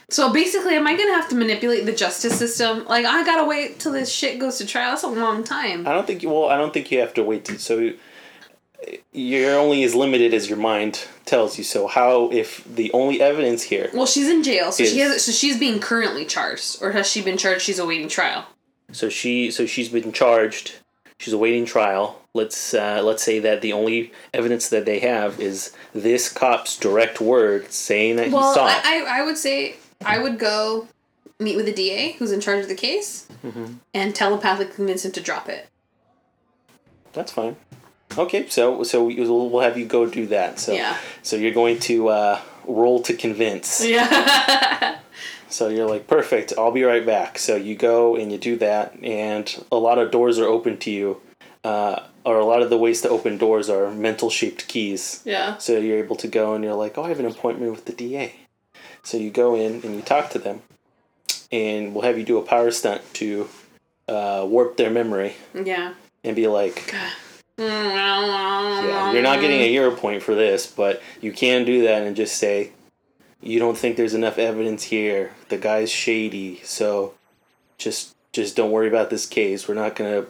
So 0.08 0.32
basically, 0.32 0.74
am 0.74 0.86
I 0.86 0.96
gonna 0.96 1.14
have 1.14 1.28
to 1.28 1.36
manipulate 1.36 1.86
the 1.86 1.92
justice 1.92 2.38
system? 2.38 2.84
Like, 2.86 3.06
I 3.06 3.24
gotta 3.24 3.44
wait 3.44 3.78
till 3.78 3.92
this 3.92 4.10
shit 4.10 4.38
goes 4.38 4.58
to 4.58 4.66
trial. 4.66 4.90
That's 4.90 5.04
a 5.04 5.08
long 5.08 5.44
time. 5.44 5.86
I 5.86 5.92
don't 5.92 6.06
think 6.06 6.22
you. 6.22 6.30
Well, 6.30 6.48
I 6.48 6.56
don't 6.56 6.72
think 6.74 6.90
you 6.90 7.00
have 7.00 7.14
to 7.14 7.22
wait. 7.22 7.44
To, 7.46 7.58
so 7.58 7.92
you're 9.12 9.58
only 9.58 9.84
as 9.84 9.94
limited 9.94 10.34
as 10.34 10.48
your 10.48 10.58
mind 10.58 11.06
tells 11.26 11.58
you. 11.58 11.64
So 11.64 11.86
how 11.86 12.30
if 12.32 12.64
the 12.64 12.92
only 12.92 13.20
evidence 13.20 13.62
here? 13.62 13.90
Well, 13.94 14.06
she's 14.06 14.28
in 14.28 14.42
jail, 14.42 14.72
so 14.72 14.84
she 14.84 14.98
has. 14.98 15.24
So 15.24 15.32
she's 15.32 15.58
being 15.58 15.80
currently 15.80 16.24
charged, 16.24 16.82
or 16.82 16.92
has 16.92 17.08
she 17.08 17.22
been 17.22 17.36
charged? 17.36 17.62
She's 17.62 17.78
awaiting 17.78 18.08
trial. 18.08 18.46
So 18.92 19.08
she. 19.08 19.50
So 19.50 19.66
she's 19.66 19.88
been 19.88 20.12
charged. 20.12 20.79
She's 21.20 21.34
awaiting 21.34 21.66
trial. 21.66 22.18
Let's 22.32 22.72
uh, 22.72 23.02
let's 23.04 23.22
say 23.22 23.40
that 23.40 23.60
the 23.60 23.74
only 23.74 24.10
evidence 24.32 24.70
that 24.70 24.86
they 24.86 25.00
have 25.00 25.38
is 25.38 25.72
this 25.92 26.32
cop's 26.32 26.78
direct 26.78 27.20
word 27.20 27.70
saying 27.72 28.16
that 28.16 28.30
Well, 28.30 28.48
he 28.48 28.54
saw 28.54 28.66
it. 28.68 28.82
I, 28.86 29.04
I 29.04 29.18
I 29.20 29.22
would 29.26 29.36
say 29.36 29.76
I 30.02 30.16
would 30.18 30.38
go 30.38 30.88
meet 31.38 31.56
with 31.56 31.66
the 31.66 31.72
DA 31.74 32.12
who's 32.12 32.32
in 32.32 32.40
charge 32.40 32.60
of 32.62 32.68
the 32.68 32.74
case 32.74 33.26
Mm-hmm. 33.44 33.66
and 33.94 34.14
telepathically 34.14 34.74
convince 34.74 35.04
him 35.04 35.12
to 35.12 35.20
drop 35.20 35.48
it. 35.50 35.66
That's 37.12 37.32
fine. 37.32 37.56
Okay, 38.16 38.48
so 38.48 38.82
so 38.82 39.04
we'll, 39.04 39.50
we'll 39.50 39.62
have 39.62 39.76
you 39.76 39.84
go 39.86 40.06
do 40.06 40.26
that. 40.28 40.58
So 40.58 40.72
Yeah. 40.72 40.96
so 41.22 41.36
you're 41.36 41.52
going 41.52 41.78
to 41.80 42.08
uh, 42.08 42.40
roll 42.66 43.02
to 43.02 43.12
convince. 43.14 43.84
Yeah. 43.84 44.98
So 45.50 45.68
you're 45.68 45.88
like, 45.88 46.06
perfect, 46.06 46.52
I'll 46.56 46.70
be 46.72 46.84
right 46.84 47.04
back. 47.04 47.38
So 47.38 47.56
you 47.56 47.74
go 47.76 48.16
and 48.16 48.30
you 48.32 48.38
do 48.38 48.56
that, 48.56 48.94
and 49.02 49.64
a 49.72 49.76
lot 49.76 49.98
of 49.98 50.10
doors 50.10 50.38
are 50.38 50.46
open 50.46 50.78
to 50.78 50.90
you. 50.90 51.20
Uh, 51.64 52.04
or 52.24 52.38
a 52.38 52.44
lot 52.44 52.62
of 52.62 52.70
the 52.70 52.76
ways 52.78 53.00
to 53.02 53.08
open 53.08 53.36
doors 53.38 53.68
are 53.68 53.90
mental 53.90 54.30
shaped 54.30 54.68
keys. 54.68 55.22
yeah. 55.24 55.56
So 55.58 55.78
you're 55.78 55.98
able 55.98 56.16
to 56.16 56.28
go 56.28 56.54
and 56.54 56.62
you're 56.64 56.74
like, 56.74 56.96
oh, 56.98 57.02
I 57.04 57.08
have 57.08 57.18
an 57.20 57.26
appointment 57.26 57.72
with 57.72 57.84
the 57.86 57.92
DA. 57.92 58.34
So 59.02 59.16
you 59.16 59.30
go 59.30 59.54
in 59.54 59.82
and 59.82 59.94
you 59.94 60.02
talk 60.02 60.30
to 60.30 60.38
them, 60.38 60.62
and 61.50 61.94
we'll 61.94 62.04
have 62.04 62.18
you 62.18 62.24
do 62.24 62.38
a 62.38 62.42
power 62.42 62.70
stunt 62.70 63.02
to 63.14 63.48
uh, 64.08 64.44
warp 64.48 64.76
their 64.76 64.90
memory 64.90 65.34
Yeah. 65.54 65.94
and 66.24 66.36
be 66.36 66.46
like, 66.46 66.92
Yeah. 66.92 67.10
yeah, 67.58 69.12
you're 69.12 69.22
not 69.22 69.40
getting 69.40 69.60
a 69.60 69.68
hero 69.68 69.90
point 69.94 70.22
for 70.22 70.34
this, 70.34 70.66
but 70.66 71.02
you 71.20 71.32
can 71.32 71.64
do 71.64 71.82
that 71.82 72.02
and 72.02 72.14
just 72.16 72.36
say, 72.36 72.72
you 73.42 73.58
don't 73.58 73.76
think 73.76 73.96
there's 73.96 74.14
enough 74.14 74.38
evidence 74.38 74.84
here. 74.84 75.32
The 75.48 75.58
guy's 75.58 75.90
shady, 75.90 76.60
so 76.64 77.14
just 77.78 78.14
just 78.32 78.56
don't 78.56 78.70
worry 78.70 78.88
about 78.88 79.10
this 79.10 79.26
case. 79.26 79.66
We're 79.66 79.74
not 79.74 79.96
gonna 79.96 80.24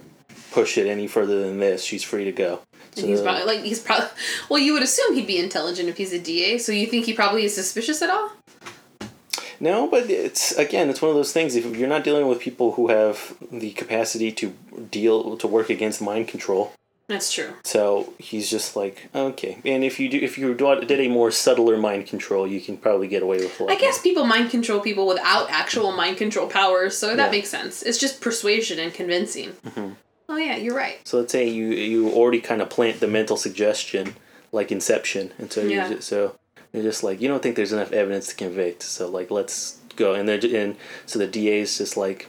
push 0.53 0.79
it 0.79 0.87
any 0.87 1.07
further 1.07 1.43
than 1.43 1.59
this. 1.59 1.85
She's 1.85 2.03
free 2.03 2.25
to 2.25 2.33
go. 2.33 2.61
And 2.97 3.07
he's 3.07 3.21
probably 3.21 3.45
like 3.45 3.61
he's 3.61 3.81
probably 3.81 4.09
well. 4.49 4.61
You 4.61 4.73
would 4.73 4.83
assume 4.83 5.15
he'd 5.15 5.27
be 5.27 5.39
intelligent 5.39 5.89
if 5.89 5.97
he's 5.97 6.13
a 6.13 6.19
DA. 6.19 6.59
So 6.59 6.73
you 6.73 6.87
think 6.87 7.07
he 7.07 7.13
probably 7.13 7.45
is 7.45 7.55
suspicious 7.55 8.03
at 8.03 8.11
all? 8.11 8.33
No, 9.61 9.89
but 9.89 10.09
it's 10.09 10.53
again, 10.53 10.89
it's 10.89 11.03
one 11.03 11.11
of 11.11 11.17
those 11.17 11.33
things. 11.33 11.55
If 11.55 11.77
you're 11.77 11.89
not 11.89 12.03
dealing 12.03 12.27
with 12.27 12.41
people 12.41 12.73
who 12.73 12.89
have 12.89 13.37
the 13.53 13.73
capacity 13.73 14.33
to 14.33 14.55
deal 14.91 15.37
to 15.37 15.47
work 15.47 15.69
against 15.71 16.01
mind 16.01 16.29
control, 16.29 16.73
That's 17.11 17.31
true. 17.33 17.53
so 17.65 18.15
he's 18.19 18.49
just 18.49 18.77
like 18.77 19.09
okay. 19.15 19.59
And 19.65 19.83
if 19.85 19.99
you 20.01 20.09
do, 20.09 20.19
if 20.19 20.39
you 20.39 20.55
did 20.55 21.01
a 21.01 21.09
more 21.09 21.31
subtler 21.31 21.77
mind 21.77 22.07
control, 22.07 22.47
you 22.47 22.61
can 22.61 22.77
probably 22.77 23.09
get 23.09 23.23
away 23.23 23.39
with 23.39 23.59
a 23.61 23.65
lot 23.65 23.73
I 23.73 23.77
guess 23.85 24.01
people 24.01 24.25
mind 24.25 24.51
control 24.51 24.81
people 24.81 25.07
without 25.07 25.51
actual 25.51 25.91
mind 25.93 26.17
control 26.17 26.47
powers, 26.47 26.97
so 26.97 27.09
that 27.17 27.27
Yeah. 27.27 27.31
makes 27.31 27.49
sense. 27.49 27.83
It's 27.83 27.99
just 27.99 28.21
persuasion 28.21 28.79
and 28.79 28.95
convincing. 28.95 29.51
Mm-hmm. 29.67 29.91
Oh 30.29 30.37
yeah, 30.37 30.57
you're 30.57 30.77
right. 30.77 30.99
So 31.07 31.19
let's 31.19 31.33
say 31.33 31.49
you 31.49 31.67
you 31.93 32.11
already 32.13 32.41
kind 32.41 32.63
of 32.63 32.71
plant 32.71 33.01
the 33.01 33.09
mental 33.09 33.37
suggestion 33.37 34.15
like 34.53 34.71
Inception, 34.73 35.33
and 35.39 35.53
so 35.53 35.63
Yeah. 35.63 35.89
you 35.89 35.97
just, 35.97 36.09
so 36.09 36.37
you're 36.73 36.85
just 36.85 37.03
like 37.03 37.21
you 37.21 37.27
don't 37.29 37.43
think 37.43 37.57
there's 37.57 37.73
enough 37.73 37.93
evidence 37.93 38.29
to 38.29 38.35
convict, 38.37 38.83
so 38.85 39.09
like 39.09 39.31
let's 39.33 39.79
go, 39.97 40.15
and 40.15 40.29
they're 40.29 40.39
ju- 40.39 40.57
and 40.57 40.77
so 41.07 41.19
the 41.19 41.27
DA 41.27 41.61
is 41.61 41.77
just 41.77 41.97
like, 41.97 42.29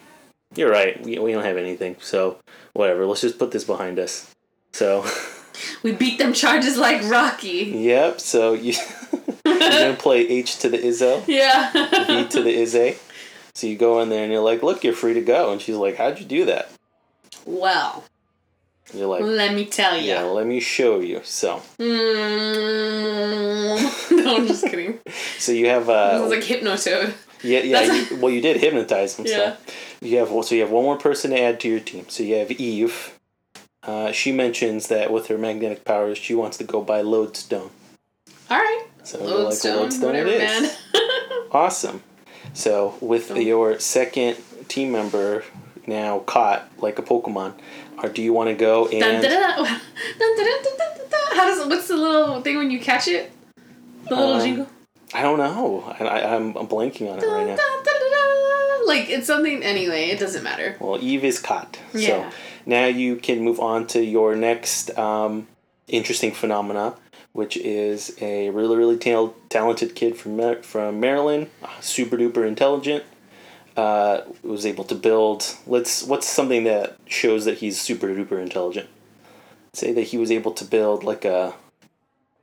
you're 0.56 0.72
right, 0.72 1.00
we, 1.04 1.20
we 1.20 1.32
don't 1.32 1.44
have 1.46 1.58
anything, 1.58 1.96
so 2.02 2.38
whatever, 2.74 3.06
let's 3.06 3.22
just 3.22 3.38
put 3.38 3.52
this 3.52 3.64
behind 3.64 4.00
us. 4.00 4.34
So 4.74 5.06
We 5.84 5.92
beat 5.94 6.18
them 6.18 6.34
charges 6.34 6.78
like 6.78 7.04
Rocky. 7.10 7.72
yep, 7.76 8.20
so 8.20 8.54
you 8.54 8.74
you're 9.46 9.60
gonna 9.60 9.96
play 9.96 10.28
H 10.28 10.58
to 10.60 10.70
the 10.70 10.78
Izzo, 10.78 11.24
Yeah. 11.28 11.72
B 12.08 12.28
to 12.30 12.42
the 12.42 12.56
Izze. 12.56 12.98
So 13.54 13.68
you 13.68 13.78
go 13.78 14.02
in 14.02 14.10
there 14.10 14.24
and 14.24 14.32
you're 14.32 14.42
like, 14.42 14.64
look, 14.64 14.84
you're 14.84 14.94
free 14.94 15.14
to 15.14 15.22
go, 15.22 15.52
and 15.52 15.62
she's 15.62 15.76
like, 15.76 15.98
how'd 15.98 16.20
you 16.20 16.26
do 16.26 16.46
that? 16.46 16.72
well, 17.46 18.04
you're 18.94 19.08
like, 19.08 19.22
let 19.24 19.54
me 19.56 19.66
tell 19.66 19.98
you. 19.98 20.04
yeah, 20.10 20.22
let 20.24 20.46
me 20.46 20.60
show 20.60 21.00
you. 21.00 21.22
So 21.24 21.62
Mm, 21.80 22.92
no, 24.24 24.36
I'm 24.38 24.48
just 24.48 24.66
kidding. 24.66 25.00
so 25.40 25.52
you 25.52 25.68
have 25.68 25.90
uh, 25.90 26.28
This 26.28 26.42
is 26.42 26.50
like 26.50 26.62
Hypnotoad. 26.62 27.14
Yeah, 27.44 27.60
yeah. 27.62 27.82
You, 27.94 28.18
well, 28.18 28.32
you 28.32 28.42
did 28.42 28.58
hypnotize 28.58 29.18
him. 29.18 29.26
Yeah. 29.28 29.56
So 29.56 29.58
you 30.06 30.18
have 30.20 30.30
so 30.46 30.56
you 30.56 30.62
have 30.62 30.70
one 30.72 30.84
more 30.84 30.98
person 30.98 31.32
to 31.32 31.40
add 31.40 31.60
to 31.62 31.68
your 31.70 31.80
team. 31.80 32.06
So 32.08 32.24
you 32.24 32.36
have 32.36 32.52
Eve. 32.52 33.18
Uh, 33.84 34.12
she 34.12 34.32
mentions 34.32 34.88
that 34.88 35.12
with 35.12 35.28
her 35.28 35.38
magnetic 35.38 35.84
powers, 35.84 36.18
she 36.18 36.36
wants 36.36 36.58
to 36.58 36.64
go 36.64 36.82
by 36.82 37.02
lodestone. 37.02 37.72
All 38.50 38.58
right. 38.58 38.86
So 39.04 39.24
lodestone, 39.24 39.72
like, 39.72 39.80
lodestone 39.82 40.08
whatever, 40.08 40.30
it 40.30 40.42
is. 40.42 40.78
awesome. 41.52 42.04
So 42.54 42.96
with 43.02 43.32
oh. 43.32 43.36
your 43.36 43.80
second 43.80 44.38
team 44.68 44.92
member 44.92 45.44
now 45.88 46.20
caught 46.20 46.70
like 46.78 47.00
a 47.00 47.02
Pokemon, 47.02 47.54
or 48.04 48.10
do 48.10 48.22
you 48.22 48.34
want 48.34 48.50
to 48.50 48.56
go 48.56 48.88
and? 48.88 49.22
Dun, 49.22 49.22
dun, 49.22 50.38
dun, 50.38 51.18
How 51.34 51.46
does 51.46 51.68
what's 51.68 51.88
the 51.88 51.98
little 51.98 52.42
thing 52.42 52.58
when 52.58 52.70
you 52.70 52.80
catch 52.80 53.08
it? 53.08 53.32
The 54.08 54.16
little 54.16 54.34
um, 54.34 54.42
jingle. 54.42 54.68
I 55.14 55.24
don't 55.24 55.40
know. 55.40 55.84
I, 56.00 56.06
I, 56.06 56.36
am 56.36 56.54
blanking 56.54 57.12
on 57.12 57.20
it 57.20 57.26
right 57.26 57.48
now. 57.48 57.58
Like 58.92 59.10
it's 59.10 59.28
something 59.28 59.64
anyway. 59.64 60.10
It 60.10 60.20
doesn't 60.20 60.44
matter. 60.44 60.76
Well, 60.80 60.98
Eve 61.02 61.24
is 61.24 61.40
caught. 61.40 61.80
Yeah. 61.94 62.08
So 62.08 62.38
now 62.66 62.86
you 62.86 63.16
can 63.16 63.42
move 63.42 63.60
on 63.60 63.88
to 63.88 64.04
your 64.04 64.36
next 64.36 64.98
um, 64.98 65.48
interesting 65.88 66.32
phenomena, 66.32 66.96
which 67.34 67.56
is 67.58 68.16
a 68.22 68.50
really 68.50 68.76
really 68.76 68.98
tal- 68.98 69.36
talented 69.50 69.96
kid 69.96 70.18
from 70.18 70.38
Mar- 70.38 70.64
from 70.64 71.00
Maryland, 71.00 71.50
super 71.80 72.18
duper 72.18 72.48
intelligent. 72.48 73.04
Uh, 73.78 74.22
was 74.44 74.66
able 74.66 74.84
to 74.84 74.96
build. 74.96 75.56
Let's 75.66 76.04
what's 76.04 76.28
something 76.28 76.66
that 76.66 76.98
shows 77.08 77.46
that 77.46 77.60
he's 77.60 77.80
super 77.80 78.08
duper 78.08 78.42
intelligent. 78.42 78.90
Say 79.74 79.94
that 79.94 80.08
he 80.12 80.18
was 80.18 80.30
able 80.30 80.52
to 80.52 80.66
build 80.66 81.06
like 81.06 81.24
a 81.24 81.54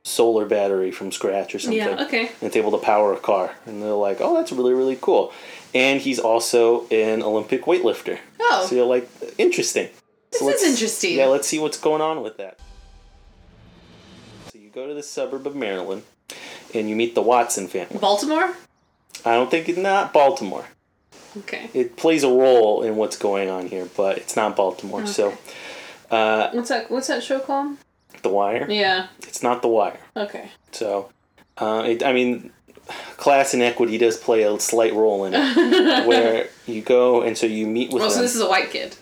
solar 0.03 0.45
battery 0.45 0.91
from 0.91 1.11
scratch 1.11 1.53
or 1.53 1.59
something. 1.59 1.77
Yeah. 1.77 2.03
Okay. 2.05 2.27
And 2.27 2.43
it's 2.43 2.55
able 2.55 2.71
to 2.71 2.77
power 2.77 3.13
a 3.13 3.17
car, 3.17 3.55
and 3.65 3.81
they're 3.81 3.91
like, 3.91 4.17
"Oh, 4.21 4.35
that's 4.35 4.51
really 4.51 4.73
really 4.73 4.97
cool." 4.99 5.33
And 5.73 6.01
he's 6.01 6.19
also 6.19 6.87
an 6.89 7.21
Olympic 7.21 7.65
weightlifter. 7.65 8.19
Oh. 8.39 8.65
So 8.67 8.75
you're 8.75 8.85
like, 8.85 9.07
interesting. 9.37 9.89
This 10.31 10.41
is 10.41 10.63
interesting. 10.63 11.15
Yeah, 11.17 11.25
let's 11.27 11.47
see 11.47 11.59
what's 11.59 11.77
going 11.77 12.01
on 12.01 12.23
with 12.23 12.37
that. 12.37 12.57
So 14.51 14.59
you 14.59 14.69
go 14.69 14.87
to 14.87 14.93
the 14.93 15.03
suburb 15.03 15.45
of 15.45 15.55
Maryland, 15.55 16.03
and 16.73 16.89
you 16.89 16.95
meet 16.95 17.15
the 17.15 17.21
Watson 17.21 17.67
family. 17.67 17.97
Baltimore. 17.99 18.55
I 19.25 19.33
don't 19.33 19.51
think 19.51 19.69
it's 19.69 19.77
not 19.77 20.13
Baltimore. 20.13 20.65
Okay. 21.37 21.69
It 21.73 21.95
plays 21.95 22.23
a 22.23 22.29
role 22.29 22.81
in 22.81 22.95
what's 22.95 23.17
going 23.17 23.49
on 23.49 23.67
here, 23.67 23.87
but 23.95 24.17
it's 24.17 24.35
not 24.35 24.55
Baltimore. 24.55 25.05
So, 25.05 25.37
uh, 26.09 26.49
What's 26.51 26.69
that? 26.69 26.89
What's 26.89 27.07
that 27.07 27.23
show 27.23 27.39
called? 27.39 27.77
The 28.21 28.29
Wire. 28.29 28.69
Yeah. 28.69 29.07
It's 29.19 29.43
not 29.43 29.61
The 29.61 29.67
Wire. 29.67 29.99
Okay. 30.15 30.49
So, 30.71 31.09
uh, 31.57 31.83
it, 31.85 32.03
I 32.03 32.13
mean, 32.13 32.51
class 33.17 33.53
inequity 33.53 33.97
does 33.97 34.17
play 34.17 34.43
a 34.43 34.59
slight 34.59 34.93
role 34.93 35.25
in 35.25 35.33
it, 35.35 36.07
where 36.07 36.47
you 36.65 36.81
go 36.81 37.21
and 37.21 37.37
so 37.37 37.45
you 37.45 37.67
meet 37.67 37.91
with 37.91 38.01
Well, 38.01 38.11
so 38.11 38.21
this 38.21 38.35
is 38.35 38.41
a 38.41 38.49
white 38.49 38.71
kid. 38.71 38.95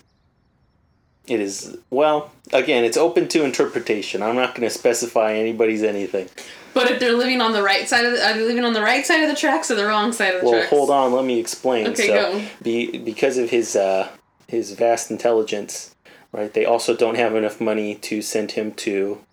It 1.26 1.40
is 1.40 1.76
well, 1.90 2.32
again, 2.52 2.84
it's 2.84 2.96
open 2.96 3.28
to 3.28 3.44
interpretation. 3.44 4.22
I'm 4.22 4.34
not 4.34 4.54
going 4.54 4.66
to 4.66 4.74
specify 4.74 5.34
anybody's 5.34 5.82
anything. 5.82 6.28
But 6.72 6.90
if 6.90 7.00
they're 7.00 7.16
living 7.16 7.40
on 7.40 7.52
the 7.52 7.62
right 7.62 7.88
side 7.88 8.04
of 8.04 8.12
the, 8.12 8.24
are 8.24 8.34
they 8.34 8.42
living 8.42 8.64
on 8.64 8.72
the 8.72 8.80
right 8.80 9.04
side 9.04 9.22
of 9.22 9.28
the 9.28 9.36
tracks 9.36 9.70
or 9.70 9.74
the 9.74 9.84
wrong 9.84 10.12
side 10.12 10.34
of 10.34 10.40
the 10.40 10.46
Well, 10.46 10.54
tracks? 10.54 10.72
Well, 10.72 10.86
hold 10.86 10.90
on, 10.90 11.12
let 11.12 11.24
me 11.24 11.38
explain. 11.38 11.88
Okay, 11.88 12.06
so, 12.06 12.32
go. 12.32 12.44
Be, 12.62 12.98
because 12.98 13.36
of 13.36 13.50
his 13.50 13.76
uh, 13.76 14.08
his 14.46 14.72
vast 14.72 15.10
intelligence, 15.10 15.94
right? 16.32 16.52
They 16.52 16.64
also 16.64 16.96
don't 16.96 17.16
have 17.16 17.34
enough 17.34 17.60
money 17.60 17.94
to 17.96 18.22
send 18.22 18.52
him 18.52 18.72
to 18.72 19.24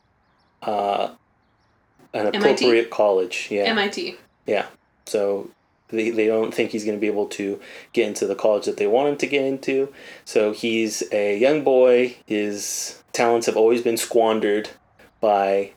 uh, 0.61 1.09
an 2.13 2.27
MIT? 2.27 2.37
appropriate 2.37 2.89
college. 2.89 3.47
Yeah, 3.51 3.63
MIT. 3.63 4.17
yeah. 4.45 4.67
So 5.05 5.49
they, 5.89 6.09
they 6.09 6.27
don't 6.27 6.53
think 6.53 6.71
he's 6.71 6.85
going 6.85 6.97
to 6.97 7.01
be 7.01 7.07
able 7.07 7.27
to 7.27 7.59
get 7.93 8.07
into 8.07 8.25
the 8.25 8.35
college 8.35 8.65
that 8.65 8.77
they 8.77 8.87
want 8.87 9.09
him 9.09 9.17
to 9.17 9.27
get 9.27 9.45
into. 9.45 9.93
So 10.23 10.51
he's 10.51 11.03
a 11.11 11.37
young 11.37 11.63
boy. 11.63 12.17
His 12.25 13.03
talents 13.13 13.45
have 13.45 13.57
always 13.57 13.81
been 13.81 13.97
squandered 13.97 14.69
by 15.21 15.71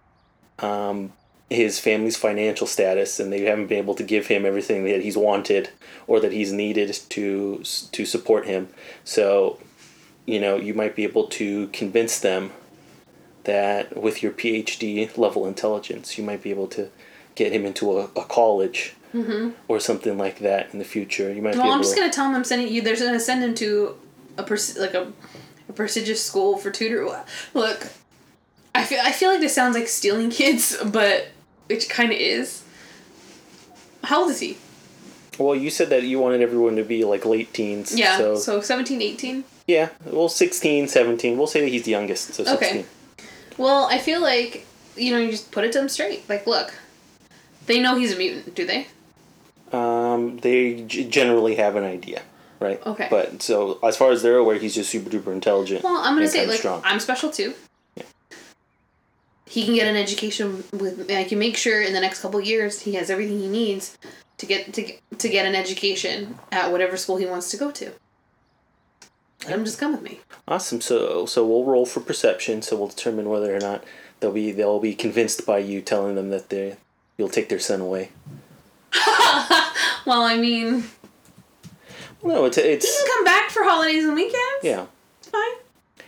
um, 0.59 1.13
his 1.51 1.79
family's 1.79 2.17
financial 2.17 2.67
status, 2.67 3.21
and 3.21 3.33
they 3.33 3.43
haven't 3.43 3.69
been 3.69 3.79
able 3.79 3.95
to 3.95 4.03
give 4.03 4.27
him 4.27 4.45
everything 4.45 4.85
that 4.85 5.03
he's 5.03 5.17
wanted 5.17 5.71
or 6.07 6.21
that 6.21 6.33
he's 6.33 6.53
needed 6.53 6.99
to 7.11 7.63
to 7.93 8.05
support 8.05 8.47
him. 8.47 8.69
So, 9.05 9.59
you 10.29 10.39
know, 10.39 10.57
you 10.57 10.75
might 10.75 10.95
be 10.95 11.05
able 11.05 11.27
to 11.27 11.69
convince 11.69 12.21
them 12.21 12.51
that 13.45 13.97
with 13.97 14.23
your 14.23 14.31
PhD 14.31 15.17
level 15.17 15.47
intelligence, 15.47 16.19
you 16.19 16.23
might 16.23 16.43
be 16.43 16.51
able 16.51 16.67
to 16.69 16.91
get 17.35 17.51
him 17.51 17.65
into 17.65 17.99
a, 17.99 18.05
a 18.15 18.25
college 18.27 18.95
mm-hmm. 19.15 19.51
or 19.69 19.81
something 19.81 20.19
like 20.19 20.41
that 20.41 20.69
in 20.71 20.79
the 20.79 20.85
future. 20.85 21.33
You 21.33 21.41
might 21.41 21.53
be 21.53 21.59
Well, 21.59 21.69
able 21.69 21.77
I'm 21.77 21.83
just 21.83 21.95
to. 21.95 22.01
gonna 22.01 22.13
tell 22.13 22.27
him 22.29 22.35
I'm 22.35 22.45
sending 22.45 22.69
you. 22.69 22.83
They're 22.83 22.95
gonna 22.95 23.19
send 23.19 23.43
him 23.43 23.55
to 23.55 23.97
a 24.37 24.43
pers- 24.43 24.77
like 24.77 24.93
a, 24.93 25.11
a 25.67 25.73
prestigious 25.73 26.23
school 26.23 26.59
for 26.59 26.71
tutor. 26.71 27.09
Look, 27.55 27.87
I 28.75 28.85
feel 28.85 29.01
I 29.03 29.13
feel 29.13 29.31
like 29.31 29.41
this 29.41 29.55
sounds 29.55 29.75
like 29.75 29.89
stealing 29.89 30.29
kids, 30.29 30.77
but 30.85 31.29
it 31.71 31.89
kind 31.89 32.13
of 32.13 32.19
is. 32.19 32.65
How 34.05 34.23
old 34.25 34.31
is 34.33 34.41
he? 34.41 34.59
Well, 35.39 35.55
you 35.55 35.71
said 35.71 35.89
that 35.89 36.03
you 36.03 36.19
wanted 36.19 36.43
everyone 36.43 36.77
to 36.77 36.85
be 36.85 37.05
like 37.05 37.25
late 37.25 37.55
teens. 37.55 37.97
Yeah, 37.97 38.19
So, 38.19 38.37
so, 38.37 38.61
17, 38.61 39.01
18? 39.01 39.45
Yeah, 39.69 39.91
well, 40.07 40.29
16, 40.29 40.89
17. 40.89 41.37
We'll 41.39 41.47
say 41.47 41.61
that 41.61 41.69
he's 41.69 41.85
the 41.85 41.93
youngest, 41.93 42.33
so 42.35 42.43
16. 42.43 42.69
Okay. 42.69 42.85
Well, 43.59 43.87
I 43.91 43.99
feel 43.99 44.21
like 44.21 44.67
you 44.97 45.13
know 45.13 45.19
you 45.19 45.31
just 45.31 45.53
put 45.53 45.63
it 45.65 45.73
to 45.73 45.79
them 45.79 45.89
straight. 45.89 46.29
Like, 46.29 46.47
look, 46.47 46.75
they 47.67 47.79
know 47.81 47.95
he's 47.97 48.13
a 48.13 48.17
mutant, 48.17 48.55
do 48.55 48.67
they? 48.67 48.87
Um, 49.73 50.39
they 50.39 50.83
g- 50.85 51.05
generally 51.09 51.57
have 51.57 51.77
an 51.77 51.85
idea, 51.85 52.23
right? 52.61 52.85
Okay. 52.87 53.09
But 53.11 53.43
so 53.43 53.79
as 53.83 53.97
far 53.97 54.11
as 54.11 54.23
they're 54.23 54.39
aware, 54.39 54.59
he's 54.59 54.75
just 54.75 54.91
super 54.91 55.11
duper 55.11 55.33
intelligent. 55.33 55.85
Well, 55.85 55.97
I'm 55.97 56.15
gonna 56.15 56.29
say 56.29 56.47
like 56.47 56.59
strong. 56.59 56.81
I'm 56.85 56.99
special 57.01 57.31
too. 57.31 57.55
He 59.47 59.65
can 59.65 59.75
get 59.75 59.87
an 59.87 59.97
education 59.97 60.65
with. 60.73 61.11
I 61.11 61.25
can 61.25 61.39
make 61.39 61.57
sure 61.57 61.81
in 61.83 61.93
the 61.95 62.01
next 62.01 62.21
couple 62.21 62.41
years 62.41 62.81
he 62.83 62.93
has 62.95 63.09
everything 63.11 63.39
he 63.41 63.49
needs 63.49 63.97
to 64.39 64.47
get 64.47 64.73
to 64.75 64.93
to 65.19 65.29
get 65.29 65.47
an 65.47 65.55
education 65.55 66.39
at 66.53 66.71
whatever 66.71 66.97
school 66.97 67.17
he 67.17 67.27
wants 67.27 67.51
to 67.51 67.57
go 67.57 67.71
to. 67.73 67.93
Let 69.45 69.55
him 69.59 69.65
just 69.65 69.79
come 69.79 69.93
with 69.93 70.03
me. 70.03 70.21
Awesome. 70.47 70.81
So 70.81 71.27
so 71.27 71.47
we'll 71.47 71.65
roll 71.65 71.87
for 71.87 72.01
perception. 72.01 72.63
So 72.63 72.77
we'll 72.77 72.89
determine 72.89 73.29
whether 73.29 73.55
or 73.55 73.61
not 73.61 73.85
they'll 74.21 74.33
be 74.33 74.51
they'll 74.53 74.81
be 74.81 74.95
convinced 74.95 75.47
by 75.47 75.59
you 75.59 75.81
telling 75.81 76.15
them 76.17 76.31
that 76.31 76.49
they 76.51 76.77
you'll 77.17 77.29
take 77.29 77.49
their 77.49 77.59
son 77.61 77.81
away. 77.81 78.11
Well, 80.07 80.23
I 80.23 80.39
mean, 80.39 80.85
No, 82.23 82.47
it's 82.47 82.57
he 82.57 82.63
it's 82.63 82.87
can 82.87 83.07
come 83.17 83.25
back 83.25 83.51
for 83.51 83.63
holidays 83.63 84.05
and 84.07 84.15
weekends. 84.15 84.63
yeah. 84.63 84.87
It's 85.19 85.29
fine. 85.29 85.43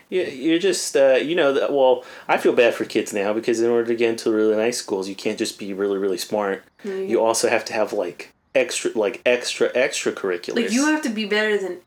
You- 0.08 0.22
You're 0.22 0.58
just, 0.58 0.96
uh, 0.96 1.16
you 1.22 1.34
know, 1.34 1.52
well, 1.70 2.04
I 2.26 2.38
feel 2.38 2.54
bad 2.54 2.72
for 2.74 2.86
kids 2.86 3.12
now 3.12 3.34
because 3.34 3.60
in 3.60 3.68
order 3.68 3.88
to 3.88 3.94
get 3.94 4.08
into 4.08 4.30
really 4.30 4.56
nice 4.56 4.78
schools, 4.78 5.06
you 5.06 5.14
can't 5.14 5.38
just 5.38 5.58
be 5.58 5.74
really, 5.74 5.98
really 5.98 6.16
smart. 6.16 6.64
Mm-hmm. 6.82 7.10
You 7.10 7.20
also 7.22 7.50
have 7.50 7.64
to 7.66 7.74
have 7.74 7.92
like 7.92 8.32
extra, 8.54 8.90
like 8.92 9.20
extra, 9.26 9.68
extracurriculars. 9.74 10.56
Like 10.56 10.72
you 10.72 10.86
have 10.86 11.02
to 11.02 11.10
be 11.10 11.26
better 11.26 11.58
than 11.58 11.80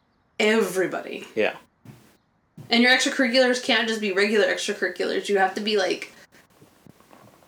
everybody. 0.43 1.25
yeah. 1.36 1.56
And 2.69 2.82
your 2.84 2.91
extracurriculars 2.91 3.63
can't 3.63 3.88
just 3.88 3.99
be 4.01 4.12
regular 4.13 4.45
extracurriculars. 4.47 5.27
You 5.29 5.38
have 5.38 5.53
to 5.56 5.62
be 5.62 5.77
like 5.77 6.12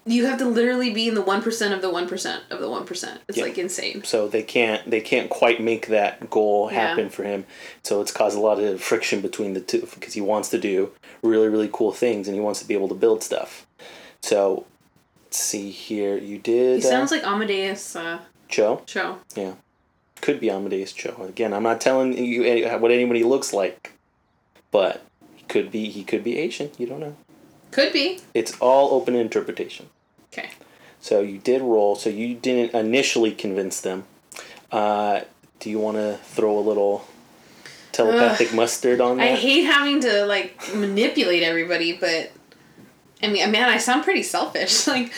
you 0.08 0.27
have 0.27 0.38
to 0.38 0.45
literally 0.45 0.93
be 0.93 1.08
in 1.08 1.15
the 1.15 1.23
1% 1.23 1.73
of 1.73 1.81
the 1.81 1.88
1% 1.91 2.39
of 2.51 2.60
the 2.60 2.67
1%. 2.67 3.17
It's 3.27 3.38
Yeah. 3.39 3.43
like 3.43 3.58
insane. 3.58 4.03
So 4.03 4.27
they 4.27 4.43
can't, 4.43 4.88
they 4.88 5.01
can't 5.01 5.31
quite 5.31 5.60
make 5.60 5.88
that 5.88 6.29
goal 6.29 6.69
Yeah. 6.71 6.89
happen 6.89 7.10
for 7.10 7.23
him. 7.23 7.45
So 7.84 8.01
it's 8.01 8.12
caused 8.12 8.38
a 8.38 8.39
lot 8.39 8.60
of 8.60 8.81
friction 8.84 9.21
between 9.21 9.53
the 9.55 9.62
two 9.62 9.88
because 9.95 10.13
he 10.13 10.21
wants 10.21 10.49
to 10.49 10.60
do 10.60 10.91
really, 11.23 11.47
really 11.47 11.69
cool 11.73 11.91
things 11.91 12.27
and 12.27 12.36
he 12.36 12.41
wants 12.41 12.60
to 12.60 12.67
be 12.67 12.75
able 12.75 12.88
to 12.89 12.93
build 12.93 13.23
stuff. 13.23 13.65
So 14.21 14.67
let's 15.23 15.39
see 15.39 15.71
here. 15.71 16.17
You 16.17 16.38
did. 16.38 16.75
He 16.75 16.81
sounds 16.81 17.10
like 17.10 17.23
Amadeus 17.25 17.95
uh, 17.95 18.19
Joe. 18.47 18.84
Cho. 18.86 19.17
Yeah. 19.36 19.53
Could 20.21 20.39
be 20.39 20.49
Amadeus 20.49 20.91
Cho. 20.93 21.23
Again, 21.23 21.54
I'm 21.54 21.63
not 21.63 21.82
telling 21.82 22.17
you 22.17 22.67
what 22.80 22.91
anybody 22.91 23.23
looks 23.23 23.54
like, 23.54 23.93
but 24.71 25.04
he 25.36 25.43
could 25.43 25.71
be 25.71 25.89
he 25.89 26.04
could 26.04 26.23
be 26.23 26.38
Asian. 26.38 26.71
You 26.78 26.88
don't 26.88 26.99
know. 26.99 27.15
Could 27.71 27.93
be. 27.93 28.19
It's 28.34 28.58
all 28.60 28.93
open 28.93 29.15
interpretation. 29.15 29.89
Okay. 30.32 30.49
So 30.99 31.21
you 31.21 31.38
did 31.38 31.62
roll. 31.62 31.95
So 31.95 32.10
you 32.10 32.36
didn't 32.36 32.73
initially 32.73 33.32
convince 33.32 33.82
them. 33.82 34.06
Uh, 34.71 35.21
do 35.60 35.69
you 35.69 35.80
want 35.80 35.97
to 35.97 36.17
throw 36.23 36.58
a 36.58 36.62
little 36.62 37.06
telepathic 37.91 38.54
mustard 38.54 39.01
on 39.01 39.17
that? 39.17 39.23
I 39.23 39.36
hate 39.36 39.63
having 39.63 39.99
to 40.01 40.25
like 40.25 40.73
manipulate 40.73 41.43
everybody, 41.43 41.93
but 41.93 42.32
I 43.26 43.32
mean, 43.32 43.52
man, 43.52 43.70
I 43.70 43.78
sound 43.78 44.04
pretty 44.04 44.24
selfish. 44.24 44.88
Like 44.96 45.12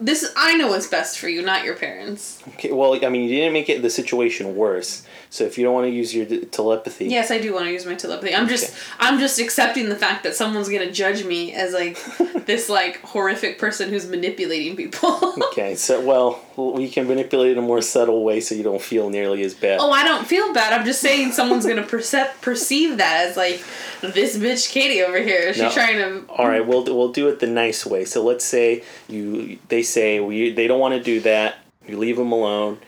this, 0.00 0.30
I 0.36 0.54
know 0.56 0.68
what's 0.68 0.86
best 0.86 1.18
for 1.18 1.28
you, 1.28 1.42
not 1.42 1.64
your 1.64 1.74
parents. 1.74 2.42
okay. 2.48 2.70
Well, 2.70 3.04
I 3.04 3.08
mean, 3.08 3.22
you 3.22 3.36
didn't 3.36 3.52
make 3.52 3.68
it 3.68 3.82
the 3.82 3.90
situation 3.90 4.54
worse. 4.54 5.02
So 5.34 5.42
if 5.42 5.58
you 5.58 5.64
don't 5.64 5.74
want 5.74 5.86
to 5.88 5.90
use 5.90 6.14
your 6.14 6.26
uh, 6.26 6.44
telepathy, 6.52 7.06
Yes, 7.06 7.32
I 7.32 7.38
do 7.40 7.52
want 7.52 7.66
to 7.66 7.72
use 7.72 7.84
my 7.84 7.96
telepathy. 7.96 8.32
I'm 8.36 8.46
just, 8.46 8.72
I'm 9.00 9.18
just 9.18 9.40
accepting 9.40 9.88
the 9.88 9.96
fact 9.96 10.22
that 10.22 10.36
someone's 10.36 10.68
gonna 10.68 10.92
judge 10.92 11.24
me 11.24 11.52
as 11.52 11.72
like 11.72 11.98
this 12.46 12.68
like 12.68 13.00
horrific 13.00 13.58
person 13.58 13.88
who's 13.88 14.06
manipulating 14.06 14.76
people. 14.76 15.34
Okay. 15.54 15.74
So 15.74 16.00
well, 16.04 16.40
we 16.56 16.88
can 16.88 17.06
manipulate 17.08 17.52
in 17.52 17.58
a 17.58 17.62
more 17.62 17.80
subtle 17.82 18.22
way 18.24 18.40
so 18.40 18.54
you 18.54 18.62
don't 18.62 18.80
feel 18.82 19.08
nearly 19.10 19.42
as 19.42 19.54
bad. 19.54 19.78
oh, 19.80 19.90
I 19.90 20.04
don't 20.04 20.24
feel 20.26 20.52
bad. 20.52 20.72
I'm 20.72 20.84
just 20.86 21.00
saying 21.00 21.32
someone's 21.32 21.66
gonna 21.66 21.82
percep- 21.82 22.40
perceive 22.40 22.98
that 22.98 23.26
as 23.28 23.36
like 23.36 23.62
this 24.00 24.36
bitch 24.38 24.70
Katie 24.70 25.02
over 25.02 25.20
here. 25.20 25.52
She's 25.52 25.62
No. 25.62 25.70
trying 25.70 25.96
to. 25.98 26.24
All 26.32 26.46
right, 26.46 26.64
we'll 26.64 26.84
we'll 26.84 27.12
do 27.12 27.28
it 27.28 27.40
the 27.40 27.46
nice 27.48 27.84
way. 27.84 28.04
So 28.04 28.22
let's 28.22 28.44
say 28.44 28.84
you 29.08 29.58
they 29.68 29.82
say 29.82 30.20
we 30.20 30.52
they 30.52 30.66
don't 30.68 30.80
want 30.80 30.94
to 30.94 31.02
do 31.02 31.20
that. 31.20 31.56
You 31.88 31.98
leave 31.98 32.16
them 32.16 32.30
alone. 32.32 32.78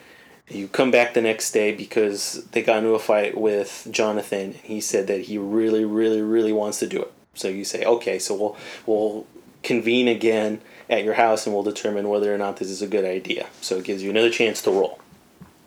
You 0.49 0.69
come 0.69 0.91
back 0.91 1.15
the 1.15 1.23
next 1.23 1.51
day 1.51 1.73
because 1.73 2.45
they 2.53 2.63
got 2.63 2.79
into 2.79 2.91
a 2.91 3.01
fight 3.01 3.37
with 3.37 3.89
Jonathan. 3.91 4.41
and 4.41 4.55
He 4.55 4.81
said 4.81 5.09
that 5.09 5.23
he 5.23 5.39
really, 5.39 5.85
really, 5.85 6.23
really 6.23 6.53
wants 6.53 6.79
to 6.81 6.87
do 6.87 7.03
it. 7.03 7.13
So 7.35 7.49
you 7.49 7.65
say, 7.65 7.85
okay, 7.85 8.19
so 8.19 8.35
we'll 8.35 8.57
we'll 8.87 9.27
convene 9.63 10.07
again 10.09 10.61
at 10.89 11.03
your 11.03 11.15
house 11.15 11.47
and 11.47 11.55
we'll 11.55 11.65
determine 11.65 12.09
whether 12.09 12.33
or 12.33 12.39
not 12.39 12.59
this 12.59 12.71
is 12.71 12.81
a 12.81 12.87
good 12.87 13.05
idea. 13.05 13.47
So 13.61 13.79
it 13.79 13.85
gives 13.85 14.03
you 14.03 14.11
another 14.11 14.31
chance 14.31 14.63
to 14.63 14.71
roll. 14.71 15.01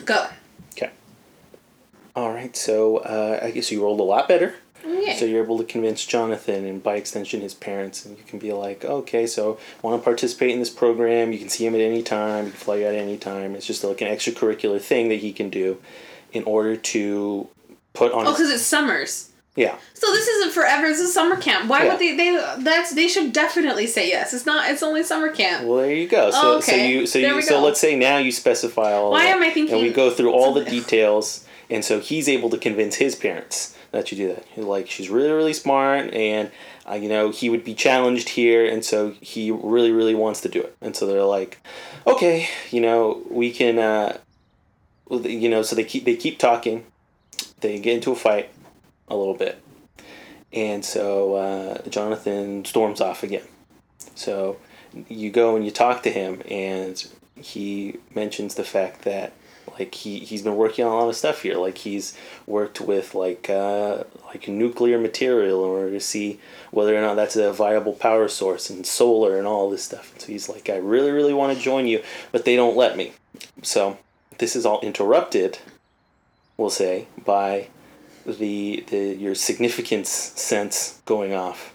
Go. 0.06 0.28
Okay. 0.72 0.92
All 2.16 2.34
right, 2.34 2.56
so 2.56 2.98
uh, 2.98 3.40
I 3.44 3.52
guess 3.52 3.72
you 3.72 3.84
rolled 3.84 4.00
a 4.00 4.04
lot 4.04 4.28
better. 4.28 4.56
Yeah, 4.88 5.16
So 5.16 5.26
you're 5.26 5.44
able 5.44 5.58
to 5.58 5.64
convince 5.64 6.06
Jonathan 6.06 6.66
and 6.66 6.82
by 6.82 6.96
extension 6.96 7.42
his 7.42 7.54
parents, 7.54 8.06
and 8.06 8.18
you 8.18 8.24
can 8.26 8.40
be 8.40 8.52
like, 8.54 8.86
okay, 8.86 9.26
so 9.28 9.58
want 9.82 10.00
to 10.00 10.04
participate 10.04 10.52
in 10.52 10.60
this 10.60 10.70
program? 10.70 11.32
You 11.32 11.40
can 11.40 11.50
see 11.50 11.66
him 11.66 11.76
at 11.76 11.82
any 11.82 12.02
time. 12.04 12.46
You 12.46 12.52
can 12.52 12.60
fly 12.60 12.78
out 12.84 12.94
at 12.94 12.96
any 12.96 13.18
time. 13.18 13.56
It's 13.56 13.66
just 13.66 13.84
like 13.84 14.02
an 14.02 14.08
extracurricular 14.08 14.80
thing 14.82 15.10
that 15.10 15.20
he 15.20 15.32
can 15.34 15.50
do 15.50 15.80
in 16.32 16.44
order 16.44 16.76
to 16.76 17.48
put 17.94 18.12
on. 18.14 18.26
oh, 18.26 18.30
his- 18.30 18.38
because 18.38 18.52
it's 18.54 18.64
summers. 18.64 19.30
yeah, 19.56 19.76
So 19.94 20.08
this 20.14 20.28
isn't 20.28 20.54
forever. 20.54 20.86
It's 20.88 21.00
a 21.02 21.08
summer 21.08 21.36
camp. 21.36 21.68
Why 21.70 21.84
Yeah. 21.84 21.90
would 21.92 22.00
they? 22.00 22.16
They 22.16 22.32
that's 22.60 22.92
they 22.94 23.08
should 23.08 23.34
definitely 23.34 23.88
say 23.88 24.08
yes. 24.08 24.34
It's 24.34 24.46
not. 24.46 24.70
It's 24.72 24.84
only 24.84 25.04
summer 25.04 25.30
camp. 25.30 25.66
Well, 25.66 25.78
there 25.80 25.94
you 25.94 26.08
go. 26.08 26.32
So, 26.32 26.40
Oh, 26.42 26.60
so 26.62 26.76
you, 26.76 27.06
so 27.08 27.20
There 27.20 27.36
you, 27.36 27.42
so 27.42 27.60
let's 27.62 27.80
say 27.80 27.96
now 27.98 28.18
you 28.18 28.32
specify 28.32 28.94
all. 28.94 29.12
Why 29.12 29.26
that, 29.26 29.36
am 29.38 29.44
I 29.44 29.50
thinking 29.50 29.74
And 29.76 29.84
we 29.84 29.92
go 29.92 30.12
through 30.12 30.32
all 30.32 30.54
the 30.54 30.64
details, 30.64 31.46
and 31.70 31.84
so 31.84 32.00
he's 32.00 32.30
able 32.30 32.50
to 32.52 32.58
convince 32.58 32.96
his 32.96 33.16
parents 33.16 33.76
that 33.92 34.12
you 34.12 34.18
do 34.18 34.28
that. 34.30 34.58
Like, 34.58 34.90
she's 34.90 35.10
really, 35.10 35.32
really 35.32 35.54
smart, 35.54 36.14
and 36.14 36.52
uh, 36.90 36.96
you 36.96 37.10
know 37.10 37.30
he 37.32 37.50
would 37.50 37.64
be 37.64 37.74
challenged 37.74 38.30
here, 38.30 38.66
and 38.66 38.84
so 38.84 39.12
he 39.22 39.52
really, 39.52 39.92
really 39.92 40.16
wants 40.16 40.42
to 40.42 40.50
do 40.50 40.62
it. 40.62 40.76
And 40.82 40.96
so 40.96 41.06
they're 41.06 41.24
like, 41.24 41.60
okay, 42.06 42.48
you 42.72 42.82
know, 42.82 43.22
we 43.30 43.52
can, 43.52 43.80
uh, 43.80 44.18
you 45.10 45.50
know, 45.50 45.62
so 45.62 45.76
they 45.76 45.84
keep 45.84 46.06
they 46.06 46.16
keep 46.16 46.40
talking, 46.40 46.86
they 47.62 47.80
get 47.80 47.96
into 47.96 48.12
a 48.12 48.16
fight, 48.16 48.50
a 49.08 49.16
little 49.16 49.36
bit, 49.36 49.62
and 50.54 50.84
so 50.84 51.36
uh, 51.36 51.90
Jonathan 51.90 52.66
storms 52.66 53.02
off 53.02 53.24
again. 53.24 53.46
So 54.16 54.58
you 55.08 55.30
go 55.30 55.56
and 55.56 55.64
you 55.64 55.72
talk 55.72 56.04
to 56.04 56.12
him, 56.12 56.42
and 56.50 57.04
he 57.36 57.98
mentions 58.14 58.56
the 58.56 58.64
fact 58.64 59.04
that 59.04 59.34
like 59.80 59.96
he 59.96 60.20
he's 60.20 60.42
been 60.42 60.58
working 60.58 60.86
on 60.86 60.92
a 60.92 60.96
lot 60.96 61.08
of 61.08 61.16
stuff 61.16 61.42
here. 61.42 61.56
Like 61.56 61.80
he's 61.80 62.16
worked 62.46 62.82
with 62.82 63.16
like 63.16 63.50
uh, 63.50 64.04
like 64.26 64.48
nuclear 64.48 65.00
material 65.00 65.64
in 65.64 65.70
order 65.70 65.92
to 65.92 66.00
see 66.00 66.40
whether 66.72 66.96
or 66.96 67.02
not 67.02 67.16
that's 67.16 67.38
a 67.38 67.54
viable 67.54 67.94
power 67.94 68.28
source 68.28 68.70
and 68.70 68.86
solar 68.86 69.38
and 69.38 69.48
all 69.48 69.70
this 69.70 69.84
stuff. 69.84 70.14
So 70.20 70.28
he's 70.28 70.50
like, 70.50 70.70
I 70.70 70.76
really 70.76 71.12
really 71.12 71.34
want 71.34 71.58
to 71.58 71.64
join 71.64 71.88
you, 71.88 72.04
but 72.32 72.46
they 72.46 72.56
don't 72.56 72.78
let 72.78 72.98
me. 72.98 73.14
So 73.64 73.98
this 74.38 74.56
is 74.56 74.66
all 74.66 74.82
interrupted. 74.82 75.60
We'll 76.58 76.70
say 76.70 77.08
by 77.26 77.68
the 78.26 78.84
the 78.90 79.16
your 79.16 79.34
significance 79.34 80.10
sense 80.10 81.02
going 81.06 81.34
off. 81.34 81.74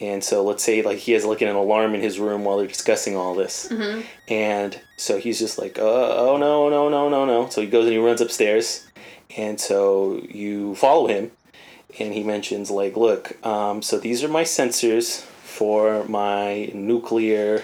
And 0.00 0.22
so 0.22 0.44
let's 0.44 0.62
say 0.62 0.82
like 0.82 0.98
he 0.98 1.12
has 1.12 1.24
like 1.24 1.40
an 1.40 1.48
alarm 1.48 1.94
in 1.94 2.00
his 2.00 2.18
room 2.18 2.44
while 2.44 2.58
they're 2.58 2.66
discussing 2.66 3.16
all 3.16 3.34
this. 3.34 3.68
Mm-hmm. 3.68 4.02
And 4.28 4.80
so 4.96 5.18
he's 5.18 5.38
just 5.38 5.58
like, 5.58 5.78
oh, 5.78 6.14
oh 6.32 6.36
no, 6.36 6.68
no, 6.68 6.88
no, 6.88 7.08
no, 7.08 7.24
no. 7.24 7.48
So 7.48 7.60
he 7.60 7.66
goes 7.66 7.84
and 7.84 7.92
he 7.92 7.98
runs 7.98 8.20
upstairs. 8.20 8.86
And 9.36 9.60
so 9.60 10.22
you 10.28 10.74
follow 10.76 11.08
him. 11.08 11.32
And 11.98 12.14
he 12.14 12.22
mentions, 12.22 12.70
like, 12.70 12.96
look, 12.96 13.44
um, 13.44 13.82
so 13.82 13.98
these 13.98 14.22
are 14.22 14.28
my 14.28 14.44
sensors 14.44 15.22
for 15.22 16.04
my 16.04 16.70
nuclear 16.74 17.62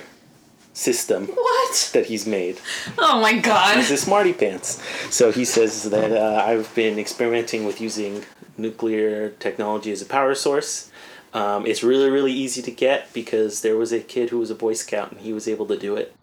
system 0.72 1.26
What? 1.34 1.90
that 1.92 2.06
he's 2.06 2.26
made. 2.26 2.58
Oh 2.98 3.20
my 3.20 3.38
god. 3.38 3.76
He's 3.76 3.90
a 3.90 3.96
smarty 3.96 4.32
pants. 4.32 4.82
So 5.10 5.30
he 5.30 5.44
says 5.44 5.84
that 5.90 6.10
uh, 6.10 6.42
I've 6.44 6.74
been 6.74 6.98
experimenting 6.98 7.64
with 7.64 7.80
using 7.80 8.24
nuclear 8.56 9.30
technology 9.30 9.92
as 9.92 10.02
a 10.02 10.06
power 10.06 10.34
source. 10.34 10.90
Um, 11.34 11.66
it's 11.66 11.82
really, 11.82 12.08
really 12.08 12.32
easy 12.32 12.62
to 12.62 12.70
get 12.70 13.12
because 13.12 13.60
there 13.62 13.76
was 13.76 13.92
a 13.92 14.00
kid 14.00 14.30
who 14.30 14.38
was 14.38 14.50
a 14.50 14.54
Boy 14.54 14.72
Scout 14.72 15.10
and 15.10 15.20
he 15.20 15.32
was 15.32 15.46
able 15.48 15.66
to 15.66 15.76
do 15.76 15.96
it. 15.96 16.14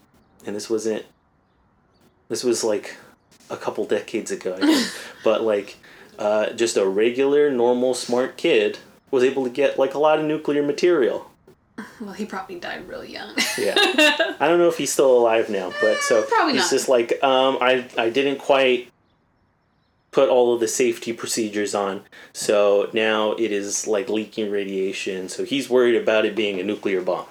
And 0.45 0.56
this 0.56 0.69
wasn't. 0.69 1.06
This 2.30 2.43
was 2.43 2.63
like 2.63 2.95
a 3.50 3.58
couple 3.58 3.86
decades 3.86 4.32
ago, 4.32 4.58
but 5.24 5.41
like 5.43 5.78
uh, 6.17 6.52
just 6.54 6.78
a 6.78 6.88
regular, 6.88 7.52
normal, 7.52 7.93
smart 7.93 8.38
kid 8.38 8.80
was 9.12 9.24
able 9.24 9.43
to 9.43 9.50
get 9.50 9.78
like 9.78 9.93
a 9.93 10.00
lot 10.00 10.17
of 10.17 10.26
nuclear 10.26 10.63
material. 10.63 11.28
Well, 12.00 12.13
he 12.13 12.26
probably 12.26 12.60
died 12.60 12.88
really 12.88 13.12
young. 13.12 13.36
Yeah. 13.58 13.74
I 14.39 14.47
don't 14.47 14.60
know 14.60 14.67
if 14.67 14.78
he's 14.78 14.91
still 14.91 15.17
alive 15.17 15.50
now, 15.50 15.71
but 15.82 15.97
so 16.00 16.21
Probably 16.24 16.54
he's 16.54 16.63
not. 16.63 16.69
just 16.71 16.89
like, 16.89 17.24
um, 17.24 17.58
I 17.62 17.86
I 17.97 18.10
didn't 18.10 18.38
quite 18.39 18.91
put 20.12 20.30
all 20.30 20.54
of 20.54 20.60
the 20.60 20.67
safety 20.67 21.13
procedures 21.13 21.74
on, 21.74 22.04
so 22.34 22.89
now 22.93 23.32
it 23.34 23.52
is 23.52 23.88
like 23.88 24.10
leaking 24.10 24.52
radiation. 24.52 25.30
So 25.30 25.43
he's 25.43 25.69
worried 25.69 25.95
about 25.95 26.26
it 26.26 26.36
being 26.36 26.60
a 26.60 26.63
nuclear 26.63 27.02
bomb. 27.02 27.26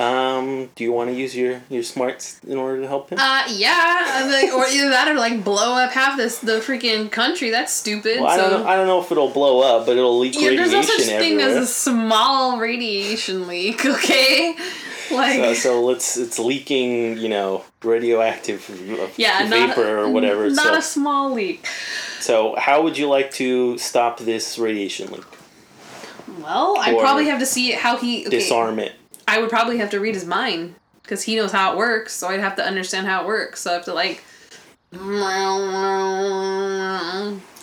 Um, 0.00 0.70
do 0.76 0.82
you 0.82 0.92
want 0.92 1.10
to 1.10 1.14
use 1.14 1.36
your 1.36 1.60
your 1.68 1.82
smarts 1.82 2.40
in 2.44 2.56
order 2.56 2.80
to 2.80 2.88
help 2.88 3.10
him? 3.10 3.18
Uh, 3.18 3.44
yeah, 3.50 4.06
I'm 4.06 4.30
like, 4.30 4.50
or 4.50 4.66
either 4.66 4.88
that 4.88 5.08
or 5.08 5.14
like 5.14 5.44
blow 5.44 5.74
up 5.74 5.90
half 5.90 6.16
this 6.16 6.38
the 6.38 6.52
freaking 6.52 7.10
country. 7.10 7.50
That's 7.50 7.70
stupid. 7.70 8.18
well, 8.18 8.30
I 8.30 8.36
so 8.36 8.48
don't 8.48 8.62
know. 8.62 8.66
I 8.66 8.76
don't 8.76 8.86
know 8.86 9.02
if 9.02 9.12
it'll 9.12 9.28
blow 9.28 9.60
up, 9.60 9.84
but 9.84 9.98
it'll 9.98 10.18
leak 10.18 10.36
yeah, 10.36 10.48
radiation 10.48 10.70
there's 10.70 10.88
no 10.88 10.96
such 10.96 11.06
thing 11.06 11.40
as 11.42 11.54
a 11.54 11.66
small 11.66 12.58
radiation 12.58 13.46
leak. 13.46 13.84
Okay, 14.00 14.56
like 15.14 15.36
so, 15.36 15.54
so 15.54 15.82
let's 15.82 16.16
it's 16.16 16.38
leaking, 16.38 17.18
you 17.18 17.28
know, 17.28 17.64
radioactive 17.82 19.12
yeah, 19.16 19.48
vapor 19.48 19.80
not, 19.80 19.88
or 19.88 20.10
whatever. 20.10 20.48
Not 20.50 20.66
so, 20.66 20.74
a 20.74 20.82
small 20.82 21.32
leak. 21.32 21.66
so 22.20 22.54
how 22.56 22.82
would 22.82 22.96
you 22.96 23.08
like 23.08 23.30
to 23.32 23.78
stop 23.78 24.18
this 24.20 24.58
radiation 24.58 25.10
leak? 25.10 25.24
Well, 26.40 26.76
I 26.78 26.94
probably 26.94 27.26
have 27.26 27.40
to 27.40 27.46
see 27.46 27.72
how 27.72 27.96
he 27.96 28.26
okay, 28.26 28.38
Disarm 28.38 28.78
it. 28.78 28.92
I 29.26 29.40
would 29.40 29.50
probably 29.50 29.78
have 29.78 29.90
to 29.90 30.00
read 30.00 30.14
his 30.14 30.26
mind 30.26 30.74
because 31.02 31.22
he 31.22 31.36
knows 31.36 31.52
how 31.52 31.72
it 31.72 31.78
works. 31.78 32.12
So 32.12 32.28
I'd 32.28 32.40
have 32.40 32.56
to 32.56 32.64
understand 32.64 33.06
how 33.06 33.22
it 33.22 33.26
works. 33.26 33.60
So 33.60 33.70
I 33.70 33.74
have 33.74 33.84
to 33.84 33.94
like. 33.94 34.24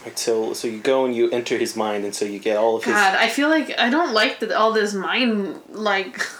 Right, 0.08 0.18
so 0.18 0.54
so 0.54 0.68
you 0.68 0.80
go 0.80 1.06
and 1.06 1.14
you 1.16 1.30
enter 1.32 1.58
his 1.58 1.76
mind, 1.76 2.06
and 2.06 2.16
so 2.16 2.24
you 2.24 2.40
get 2.40 2.56
all 2.58 2.78
of 2.78 2.86
his. 2.86 2.94
God, 2.94 3.16
I 3.16 3.28
feel 3.28 3.50
like 3.50 3.78
I 3.78 3.90
don't 3.90 4.14
like 4.14 4.40
that 4.40 4.52
all 4.52 4.72
this 4.72 4.94
mind 4.94 5.62
like. 5.70 6.22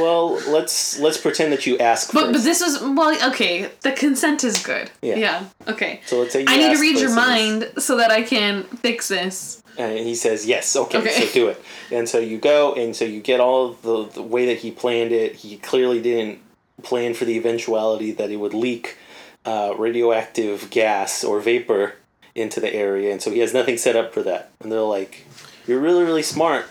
Well, 0.00 0.40
let's 0.48 0.98
let's 0.98 1.18
pretend 1.18 1.52
that 1.52 1.66
you 1.66 1.78
ask 1.78 2.12
But 2.12 2.32
but 2.32 2.42
this 2.42 2.60
was 2.60 2.80
well 2.80 3.14
okay. 3.30 3.70
The 3.82 3.92
consent 3.92 4.44
is 4.44 4.62
good. 4.62 4.90
Yeah. 5.02 5.16
Yeah. 5.16 5.44
Okay. 5.68 6.00
so 6.06 6.20
let's 6.20 6.32
say 6.32 6.40
you 6.40 6.46
I 6.48 6.56
need 6.56 6.74
to 6.74 6.80
read 6.80 6.98
your 6.98 7.14
mind 7.14 7.70
so 7.78 7.96
that 7.98 8.10
I 8.10 8.22
can 8.22 8.64
fix 8.64 9.08
this. 9.08 9.62
And 9.78 9.98
he 9.98 10.14
says 10.14 10.46
yes. 10.46 10.74
Okay, 10.76 10.98
Okay. 10.98 11.26
so 11.26 11.32
do 11.32 11.48
it. 11.48 11.62
And 11.90 12.08
so 12.08 12.18
you 12.18 12.38
go, 12.38 12.74
and 12.74 12.94
so 12.94 13.04
you 13.04 13.20
get 13.20 13.40
all 13.40 13.72
the 13.72 14.04
the 14.06 14.22
way 14.22 14.46
that 14.46 14.58
he 14.58 14.70
planned 14.70 15.12
it. 15.12 15.36
He 15.36 15.56
clearly 15.58 16.00
didn't 16.00 16.38
plan 16.82 17.14
for 17.14 17.24
the 17.24 17.36
eventuality 17.36 18.10
that 18.12 18.30
it 18.30 18.36
would 18.36 18.54
leak 18.54 18.96
uh, 19.44 19.74
radioactive 19.78 20.70
gas 20.70 21.24
or 21.24 21.40
vapor 21.40 21.94
into 22.34 22.60
the 22.60 22.72
area, 22.72 23.10
and 23.12 23.20
so 23.22 23.30
he 23.30 23.40
has 23.40 23.52
nothing 23.52 23.76
set 23.76 23.96
up 23.96 24.12
for 24.14 24.22
that. 24.22 24.50
And 24.60 24.70
they're 24.70 24.80
like, 24.80 25.24
"You're 25.66 25.80
really 25.80 26.04
really 26.04 26.22
smart." 26.22 26.66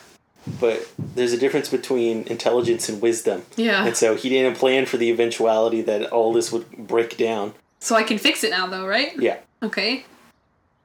But 0.60 0.90
there's 0.98 1.34
a 1.34 1.38
difference 1.38 1.70
between 1.70 2.24
intelligence 2.28 2.90
and 2.90 3.02
wisdom. 3.02 3.44
Yeah. 3.56 3.86
And 3.86 3.96
so 3.96 4.16
he 4.16 4.30
didn't 4.30 4.58
plan 4.58 4.86
for 4.86 4.98
the 4.98 5.10
eventuality 5.10 5.82
that 5.84 6.12
all 6.12 6.34
this 6.34 6.52
would 6.52 6.70
break 6.88 7.18
down. 7.18 7.54
So 7.80 7.96
I 7.96 8.04
can 8.04 8.18
fix 8.18 8.44
it 8.44 8.52
now 8.52 8.68
though, 8.68 8.86
right? 8.86 9.12
Yeah. 9.20 9.40
Okay. 9.64 10.06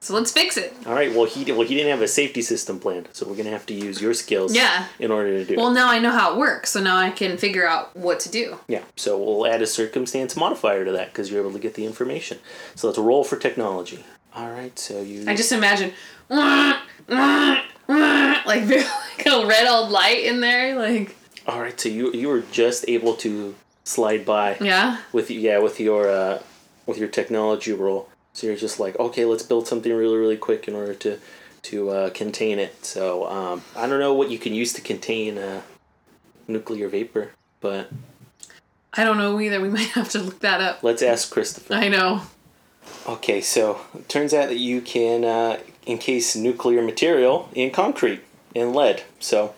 So 0.05 0.13
let's 0.13 0.31
fix 0.31 0.59
it. 0.59 0.77
All 0.87 0.93
right. 0.93 1.15
Well, 1.15 1.25
he 1.25 1.51
well 1.51 1.67
he 1.67 1.75
didn't 1.75 1.91
have 1.91 2.03
a 2.03 2.09
safety 2.09 2.43
system 2.43 2.79
planned, 2.79 3.09
so 3.13 3.27
we're 3.27 3.37
gonna 3.37 3.49
have 3.51 3.65
to 3.67 3.75
use 3.75 4.03
your 4.03 4.13
skills. 4.13 4.55
Yeah. 4.55 4.87
In 4.99 5.11
order 5.11 5.31
to 5.39 5.45
do 5.47 5.55
it. 5.55 5.57
Well, 5.57 5.71
it. 5.71 5.75
now 5.75 5.89
I 5.89 5.99
know 5.99 6.11
how 6.11 6.35
it 6.35 6.39
works, 6.39 6.73
so 6.73 6.83
now 6.83 6.99
I 6.99 7.11
can 7.11 7.39
figure 7.39 7.67
out 7.67 7.97
what 7.97 8.21
to 8.21 8.29
do. 8.29 8.59
Yeah. 8.69 8.83
So 8.97 9.17
we'll 9.17 9.47
add 9.47 9.63
a 9.63 9.67
circumstance 9.67 10.37
modifier 10.37 10.85
to 10.85 10.93
that 10.93 11.09
because 11.09 11.31
you're 11.31 11.41
able 11.41 11.55
to 11.55 11.59
get 11.59 11.73
the 11.73 11.87
information. 11.87 12.39
So 12.75 12.87
let's 12.89 12.99
roll 12.99 13.25
for 13.25 13.37
technology. 13.37 14.05
All 14.35 14.51
right. 14.51 14.79
So 14.79 15.01
you. 15.01 15.25
I 15.27 15.35
just 15.35 15.53
imagine 15.53 15.95
like 16.29 16.83
like 19.19 19.27
a 19.27 19.47
red 19.47 19.67
old 19.67 19.91
light 19.91 20.25
in 20.25 20.41
there, 20.41 20.77
like 20.77 21.17
All 21.47 21.61
right. 21.61 21.79
So 21.79 21.89
you 21.89 22.13
you 22.13 22.29
were 22.29 22.43
just 22.53 22.85
able 22.89 23.15
to 23.17 23.55
slide 23.85 24.25
by 24.25 24.57
yeah. 24.61 24.99
with 25.13 25.31
yeah 25.31 25.59
with 25.59 25.79
your 25.81 26.09
uh, 26.09 26.43
with 26.87 26.99
your 26.99 27.09
technology 27.09 27.73
roll. 27.73 28.09
So 28.33 28.47
you're 28.49 28.57
just 28.57 28.81
like, 28.81 28.99
okay, 28.99 29.25
let's 29.25 29.43
build 29.43 29.69
something 29.69 29.93
really 29.93 30.17
really 30.17 30.37
quick 30.37 30.67
in 30.69 30.75
order 30.75 30.95
to 30.95 31.19
to 31.63 31.91
uh, 31.91 32.11
contain 32.11 32.59
it. 32.59 32.85
So 32.85 33.27
um, 33.27 33.63
I 33.77 33.87
don't 33.87 34.01
know 34.01 34.15
what 34.15 34.31
you 34.31 34.39
can 34.39 34.55
use 34.55 34.73
to 34.75 34.81
contain 34.81 35.39
uh, 35.39 35.63
nuclear 36.47 36.89
vapor, 36.89 37.31
but 37.61 37.91
I 38.93 39.05
don't 39.05 39.19
know 39.19 39.41
either. 39.41 39.61
We 39.61 39.69
might 39.79 39.89
have 39.89 40.09
to 40.11 40.19
look 40.19 40.41
that 40.41 40.61
up. 40.61 40.83
let's 40.83 41.03
ask 41.03 41.31
Christopher. 41.31 41.75
I 41.75 41.89
know. 41.89 42.23
Okay, 43.07 43.41
so 43.41 43.81
it 43.95 44.09
turns 44.09 44.35
out 44.35 44.49
that 44.49 44.59
you 44.59 44.81
can 44.81 45.25
uh, 45.25 45.59
encase 45.87 46.37
nuclear 46.37 46.83
material 46.83 47.49
in 47.55 47.71
concrete 47.71 48.21
and 48.55 48.75
lead. 48.75 49.03
So 49.21 49.55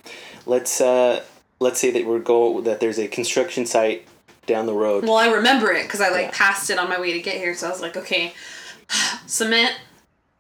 let's 0.47 0.81
uh, 0.81 1.23
let's 1.61 1.81
say 1.81 1.91
that 1.91 2.07
we're 2.07 2.19
go 2.19 2.61
that 2.63 2.81
there's 2.81 2.99
a 2.99 3.09
construction 3.09 3.67
site 3.67 4.07
down 4.47 4.67
the 4.67 4.75
road. 4.75 5.05
Well, 5.05 5.17
I 5.17 5.29
remember 5.29 5.73
it 5.73 5.85
because 5.85 6.01
I 6.01 6.09
like 6.11 6.27
Yeah. 6.27 6.31
passed 6.33 6.71
it 6.71 6.79
on 6.79 6.89
my 6.89 7.01
way 7.01 7.13
to 7.13 7.21
get 7.21 7.37
here. 7.37 7.55
So 7.55 7.67
I 7.67 7.71
was 7.71 7.81
like, 7.83 7.97
okay, 7.97 8.33
cement, 9.27 9.75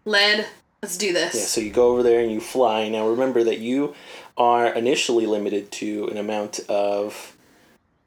lead. 0.05 0.47
Let's 0.83 0.99
do 0.99 1.13
this. 1.13 1.35
Yeah, 1.35 1.41
so 1.43 1.61
you 1.61 1.71
go 1.73 1.89
over 1.93 2.03
there 2.03 2.21
and 2.21 2.31
you 2.31 2.41
fly. 2.41 2.89
Now 2.89 3.09
remember 3.09 3.43
that 3.45 3.59
you 3.59 3.95
are 4.37 4.67
initially 4.69 5.27
limited 5.27 5.73
to 5.73 6.07
an 6.09 6.19
amount 6.19 6.61
of 6.69 7.35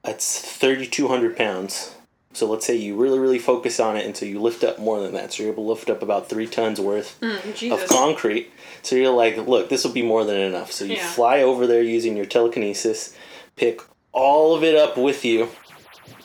that's 0.04 0.40
thirty 0.40 0.86
two 0.88 1.08
hundred 1.08 1.36
pounds 1.36 1.96
So 2.34 2.46
let's 2.50 2.66
say 2.66 2.76
you 2.76 2.96
really, 2.96 3.18
really 3.20 3.40
focus 3.40 3.80
on 3.80 3.98
it 3.98 4.06
until 4.06 4.30
you 4.30 4.40
lift 4.40 4.64
up 4.64 4.78
more 4.80 5.00
than 5.02 5.14
that. 5.14 5.34
So 5.34 5.44
you're 5.44 5.52
able 5.52 5.64
to 5.66 5.70
lift 5.72 5.90
up 5.90 6.02
about 6.04 6.30
three 6.30 6.46
tons 6.48 6.80
worth 6.80 7.20
Mm, 7.20 7.72
of 7.72 7.88
concrete. 7.90 8.52
So 8.82 8.96
you're 8.96 9.13
like, 9.13 9.38
look, 9.38 9.70
this 9.70 9.84
will 9.84 9.94
be 9.94 10.02
more 10.04 10.24
than 10.24 10.38
enough. 10.38 10.72
So 10.72 10.86
you 10.86 10.96
Yeah. 10.96 11.08
fly 11.10 11.42
over 11.42 11.68
there 11.68 11.82
using 11.84 12.15
your 12.18 12.26
telekinesis, 12.26 13.15
pick 13.56 13.82
all 14.12 14.56
of 14.56 14.63
it 14.63 14.76
up 14.76 14.98
with 14.98 15.24
you, 15.26 15.50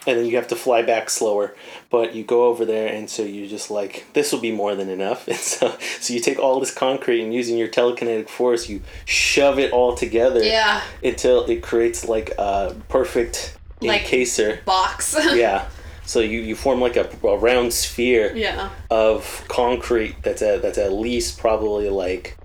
and 0.06 0.18
then 0.18 0.26
you 0.26 0.36
have 0.36 0.48
to 0.48 0.56
fly 0.56 0.82
back 0.82 1.08
slower. 1.10 1.54
But 1.90 2.14
you 2.14 2.24
go 2.24 2.44
over 2.44 2.64
there, 2.64 2.88
and 2.88 3.08
so 3.08 3.22
you're 3.22 3.48
just 3.48 3.70
like, 3.70 4.04
this 4.14 4.32
will 4.32 4.40
be 4.40 4.52
more 4.52 4.74
than 4.74 4.88
enough. 4.88 5.26
And 5.28 5.36
so, 5.38 5.76
so 6.00 6.12
you 6.14 6.20
take 6.20 6.38
all 6.38 6.60
this 6.60 6.72
concrete 6.74 7.22
and 7.22 7.32
using 7.32 7.56
your 7.56 7.68
telekinetic 7.68 8.28
force, 8.28 8.68
you 8.68 8.82
shove 9.04 9.58
it 9.58 9.72
all 9.72 9.94
together 9.94 10.42
yeah. 10.42 10.82
until 11.02 11.44
it 11.46 11.62
creates 11.62 12.06
like 12.08 12.30
a 12.38 12.74
perfect 12.88 13.56
Like- 13.80 14.02
encaser. 14.06 14.64
Box. 14.64 15.16
Yeah. 15.34 15.68
So 16.06 16.20
you, 16.20 16.40
you 16.40 16.54
form 16.54 16.82
like 16.82 16.96
a, 16.96 17.08
a 17.26 17.38
round 17.38 17.72
sphere 17.72 18.36
yeah. 18.36 18.68
of 18.90 19.42
concrete 19.48 20.16
that's 20.22 20.42
at 20.42 20.60
that's 20.60 20.76
at 20.76 20.92
least 20.92 21.38
probably 21.38 21.88
like 21.88 22.36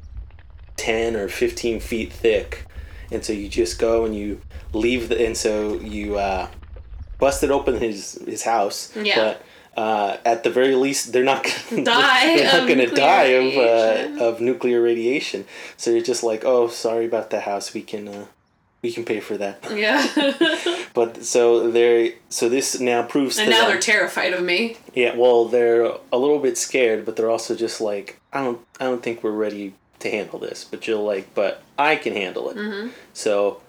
ten 0.80 1.16
or 1.16 1.28
fifteen 1.28 1.80
feet 1.80 2.12
thick, 2.24 2.66
and 3.12 3.24
so 3.26 3.34
you 3.34 3.48
just 3.50 3.80
go 3.80 4.06
and 4.06 4.16
you 4.16 4.40
leave 4.74 5.10
the 5.10 5.18
and 5.26 5.36
so 5.36 5.76
you 5.96 6.18
uh, 6.18 6.48
busted 7.20 7.52
open 7.52 7.80
his 7.80 8.20
his 8.26 8.44
house. 8.44 8.96
Yeah. 8.96 9.16
But 9.16 9.36
uh, 9.78 10.18
at 10.26 10.44
the 10.44 10.50
very 10.50 10.76
least, 10.76 11.14
they're 11.14 11.24
not 11.34 11.44
gonna 11.70 11.84
Die 11.84 12.26
They're 12.36 12.52
not 12.54 12.62
of 12.64 12.68
gonna 12.68 12.88
die 12.96 13.32
of 13.42 13.48
uh, 13.58 14.26
of 14.26 14.42
nuclear 14.42 14.82
radiation. 14.82 15.46
So 15.78 15.92
you're 15.92 16.04
just 16.14 16.24
like, 16.24 16.44
oh, 16.46 16.68
sorry 16.68 17.06
about 17.06 17.30
the 17.30 17.40
house. 17.42 17.74
We 17.74 17.82
can 17.84 18.08
uh, 18.08 18.26
we 18.82 18.92
can 18.92 19.04
pay 19.06 19.20
for 19.20 19.38
that. 19.38 19.58
Yeah. 19.76 20.02
But 20.94 21.24
so 21.24 21.70
they're 21.72 22.14
so 22.30 22.50
this 22.50 22.80
now 22.80 23.04
proves 23.04 23.38
and 23.38 23.50
now 23.50 23.62
them- 23.62 23.70
they're 23.72 23.80
terrified 23.94 24.34
of 24.34 24.42
me. 24.44 24.76
yeah, 24.96 25.16
well, 25.16 25.46
they're 25.46 25.84
a 26.12 26.18
little 26.18 26.40
bit 26.40 26.58
scared, 26.58 27.06
but 27.06 27.16
they're 27.16 27.30
also 27.30 27.56
just 27.56 27.80
like, 27.80 28.20
I 28.34 28.44
don't, 28.44 28.60
I 28.82 28.86
don't 28.86 29.02
think 29.04 29.24
we're 29.24 29.40
ready 29.48 29.76
to 30.00 30.10
handle 30.10 30.40
this. 30.40 30.64
But 30.64 30.88
you'll 30.88 31.04
like, 31.04 31.34
but 31.34 31.62
I 31.78 31.96
can 31.96 32.14
handle 32.14 32.50
it. 32.50 32.58
Mm-hmm. 32.58 32.90
So 33.14 33.62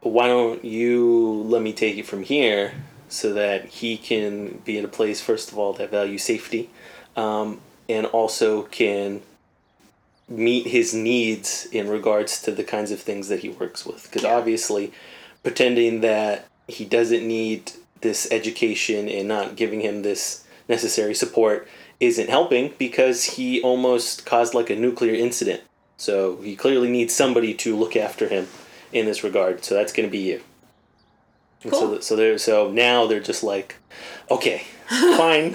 why 0.00 0.26
don't 0.26 0.64
you 0.64 1.44
let 1.46 1.62
me 1.62 1.72
take 1.72 1.98
it 1.98 2.06
from 2.06 2.22
here, 2.22 2.72
so 3.08 3.32
that 3.34 3.66
he 3.66 3.96
can 3.96 4.62
be 4.64 4.78
in 4.78 4.84
a 4.84 4.88
place 4.88 5.20
first 5.20 5.50
of 5.50 5.58
all 5.58 5.72
that 5.74 5.90
value 5.90 6.18
safety, 6.18 6.70
um, 7.16 7.60
and 7.88 8.06
also 8.06 8.62
can 8.62 9.22
meet 10.28 10.68
his 10.68 10.94
needs 10.94 11.66
in 11.72 11.88
regards 11.88 12.40
to 12.42 12.52
the 12.52 12.62
kinds 12.62 12.92
of 12.92 13.00
things 13.00 13.28
that 13.28 13.40
he 13.40 13.48
works 13.48 13.84
with. 13.84 14.04
Because 14.04 14.22
Yeah. 14.22 14.36
obviously, 14.36 14.92
pretending 15.42 16.02
that 16.02 16.46
he 16.68 16.84
doesn't 16.84 17.26
need 17.26 17.72
this 18.00 18.30
education 18.30 19.08
and 19.08 19.26
not 19.26 19.56
giving 19.56 19.80
him 19.80 20.02
this 20.02 20.44
necessary 20.68 21.14
support 21.14 21.66
isn't 22.00 22.28
helping 22.30 22.74
because 22.78 23.24
he 23.24 23.60
almost 23.62 24.24
caused 24.26 24.54
like 24.54 24.70
a 24.70 24.76
nuclear 24.76 25.14
incident. 25.14 25.62
So 25.96 26.40
he 26.40 26.56
clearly 26.56 26.90
needs 26.90 27.14
somebody 27.14 27.52
to 27.54 27.76
look 27.76 27.94
after 27.94 28.26
him 28.28 28.48
in 28.92 29.04
this 29.06 29.22
regard. 29.22 29.64
So 29.64 29.74
that's 29.74 29.92
going 29.92 30.08
to 30.08 30.10
be 30.10 30.18
you. 30.18 30.42
And 31.62 31.72
so, 31.74 31.80
Cool. 31.88 32.00
so 32.00 32.16
they're 32.16 32.38
so 32.38 32.70
now 32.70 33.06
they're 33.06 33.20
just 33.20 33.42
like, 33.42 33.76
okay, 34.30 34.62
fine. 34.88 35.54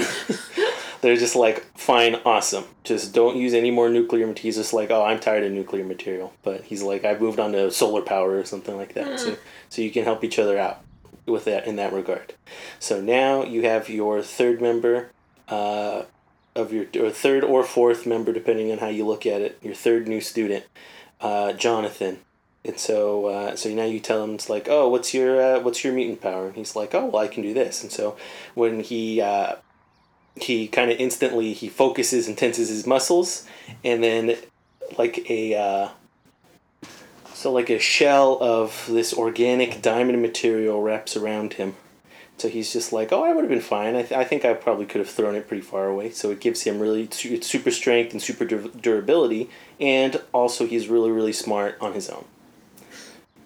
they're 1.02 1.16
just 1.18 1.36
like, 1.36 1.66
fine, 1.76 2.16
awesome. 2.26 2.66
Just 2.84 3.12
don't 3.14 3.38
use 3.38 3.56
any 3.56 3.72
more 3.72 3.90
nuclear 3.90 4.28
material. 4.28 4.44
He's 4.44 4.58
just 4.58 4.74
like, 4.74 4.92
oh, 4.92 5.04
I'm 5.04 5.20
tired 5.20 5.44
of 5.44 5.52
nuclear 5.52 5.84
material. 5.84 6.32
But 6.44 6.62
he's 6.66 6.84
like, 6.84 7.06
I've 7.06 7.22
moved 7.22 7.40
on 7.40 7.54
to 7.54 7.72
solar 7.72 8.02
power 8.04 8.38
or 8.38 8.46
something 8.46 8.78
like 8.78 8.94
that. 8.94 9.20
So, 9.20 9.36
so 9.70 9.82
you 9.82 9.90
can 9.90 10.04
help 10.04 10.24
each 10.24 10.38
other 10.38 10.60
out 10.60 10.82
with 11.26 11.46
that 11.46 11.66
in 11.66 11.76
that 11.78 11.92
regard. 11.92 12.36
So 12.80 13.02
now 13.02 13.44
you 13.44 13.64
have 13.64 13.90
your 13.90 14.22
third 14.22 14.62
member 14.62 15.10
uh, 15.48 16.04
of 16.56 16.72
your 16.72 16.86
or 17.00 17.10
third 17.10 17.44
or 17.44 17.64
fourth 17.64 18.06
member, 18.06 18.32
depending 18.32 18.72
on 18.72 18.78
how 18.78 18.88
you 18.88 19.06
look 19.06 19.26
at 19.26 19.42
it. 19.42 19.60
Your 19.62 19.76
third 19.76 20.08
new 20.08 20.22
student, 20.22 20.66
uh, 21.22 21.54
Jonathan. 21.54 22.20
And 22.64 22.80
so, 22.80 23.28
uh, 23.28 23.56
so 23.56 23.70
now 23.70 23.84
you 23.84 24.00
tell 24.00 24.24
him 24.24 24.34
it's 24.34 24.50
like, 24.50 24.68
oh, 24.68 24.90
what's 24.90 25.14
your 25.14 25.40
uh, 25.40 25.60
what's 25.60 25.84
your 25.84 25.94
mutant 25.94 26.22
power? 26.22 26.48
And 26.48 26.56
he's 26.56 26.76
like, 26.76 26.96
oh, 26.96 27.06
well, 27.06 27.22
I 27.24 27.28
can 27.28 27.44
do 27.44 27.54
this. 27.54 27.84
And 27.84 27.92
so 27.92 28.18
when 28.56 28.80
he 28.80 29.22
uh, 29.22 29.56
he 30.36 30.68
kind 30.68 30.92
of 30.92 31.00
instantly 31.00 31.54
he 31.54 31.70
focuses 31.70 32.28
and 32.28 32.38
tenses 32.38 32.70
his 32.70 32.88
muscles, 32.88 33.48
and 33.84 34.04
then 34.04 34.36
like 34.98 35.30
a 35.30 35.56
uh, 35.56 35.90
so 37.34 37.52
like 37.52 37.70
a 37.70 37.80
shell 37.80 38.38
of 38.42 38.88
this 38.90 39.14
organic 39.14 39.82
diamond 39.82 40.22
material 40.22 40.82
wraps 40.82 41.16
around 41.16 41.54
him. 41.54 41.76
So 42.38 42.50
he's 42.50 42.74
just 42.74 42.92
like, 42.92 43.14
oh, 43.14 43.24
I 43.24 43.32
would 43.34 43.44
have 43.46 43.50
been 43.50 43.62
fine. 43.62 43.96
I, 43.96 44.02
th- 44.02 44.12
I 44.12 44.26
think 44.26 44.44
I 44.44 44.54
probably 44.54 44.86
could 44.86 45.00
have 45.00 45.10
thrown 45.10 45.36
it 45.36 45.48
pretty 45.48 45.64
far 45.64 45.88
away. 45.88 46.10
So 46.12 46.32
it 46.32 46.42
gives 46.42 46.64
him 46.64 46.80
really 46.80 47.08
su- 47.10 47.42
super 47.42 47.72
strength 47.72 48.12
and 48.12 48.22
super 48.22 48.44
dur- 48.44 48.68
durability, 48.82 49.50
and 49.80 50.22
also 50.34 50.66
he's 50.68 50.90
really 50.90 51.12
really 51.12 51.34
smart 51.34 51.78
on 51.80 51.94
his 51.94 52.10
own. 52.10 52.26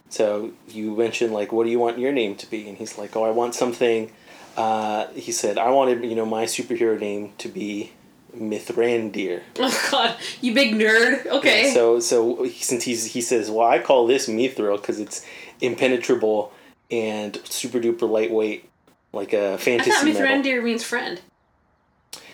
So 0.10 0.52
you 0.68 0.96
mentioned 0.96 1.34
like, 1.34 1.52
what 1.52 1.66
do 1.66 1.70
you 1.70 1.78
want 1.80 2.00
your 2.00 2.12
name 2.12 2.36
to 2.38 2.50
be? 2.50 2.68
And 2.68 2.78
he's 2.78 2.98
like, 2.98 3.16
oh, 3.16 3.24
I 3.24 3.30
want 3.32 3.54
something. 3.54 4.12
Uh, 4.58 5.08
he 5.10 5.32
said, 5.32 5.58
I 5.60 5.70
wanted 5.70 6.04
you 6.04 6.16
know 6.16 6.26
my 6.26 6.46
superhero 6.46 7.00
name 7.00 7.34
to 7.38 7.48
be 7.48 7.92
Mithrandir. 8.36 9.42
Oh 9.60 9.88
God, 9.92 10.16
you 10.42 10.54
big 10.54 10.74
nerd. 10.74 11.26
Okay. 11.28 11.68
Yeah, 11.68 11.74
so 11.74 12.00
so 12.00 12.48
since 12.48 12.84
he's 12.84 13.06
he 13.06 13.22
says, 13.22 13.52
well, 13.52 13.68
I 13.68 13.80
call 13.80 14.08
this 14.08 14.28
Mithril 14.28 14.78
because 14.78 15.00
it's 15.00 15.24
impenetrable 15.62 16.52
and 16.90 17.40
super 17.46 17.80
duper 17.80 18.10
lightweight, 18.10 18.68
like 19.14 19.34
a 19.34 19.58
fantasy 19.58 19.92
I 19.92 19.96
thought 19.96 20.06
metal. 20.06 20.22
Mithrandir 20.22 20.64
means 20.64 20.84
friend. 20.84 21.22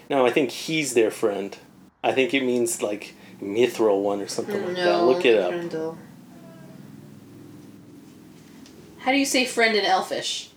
No, 0.09 0.25
I 0.25 0.31
think 0.31 0.51
he's 0.51 0.93
their 0.93 1.11
friend. 1.11 1.57
I 2.03 2.11
think 2.11 2.33
it 2.33 2.43
means 2.43 2.81
like 2.81 3.15
Mithril 3.41 4.01
one 4.01 4.21
or 4.21 4.27
something 4.27 4.65
like 4.65 4.75
that. 4.75 5.03
Look 5.03 5.25
it 5.25 5.38
up. 5.38 5.97
How 8.99 9.11
do 9.11 9.17
you 9.17 9.25
say 9.25 9.45
friend 9.45 9.75
in 9.75 9.85
Elfish? 9.85 10.49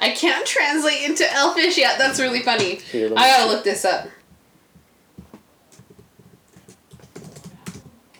I 0.00 0.10
can't 0.10 0.46
translate 0.46 1.02
into 1.02 1.30
Elfish 1.32 1.78
yet. 1.78 1.98
That's 1.98 2.20
really 2.20 2.40
funny. 2.40 2.76
Here, 2.76 3.12
I 3.16 3.28
gotta 3.28 3.42
see. 3.44 3.48
look 3.48 3.64
this 3.64 3.84
up. 3.84 4.08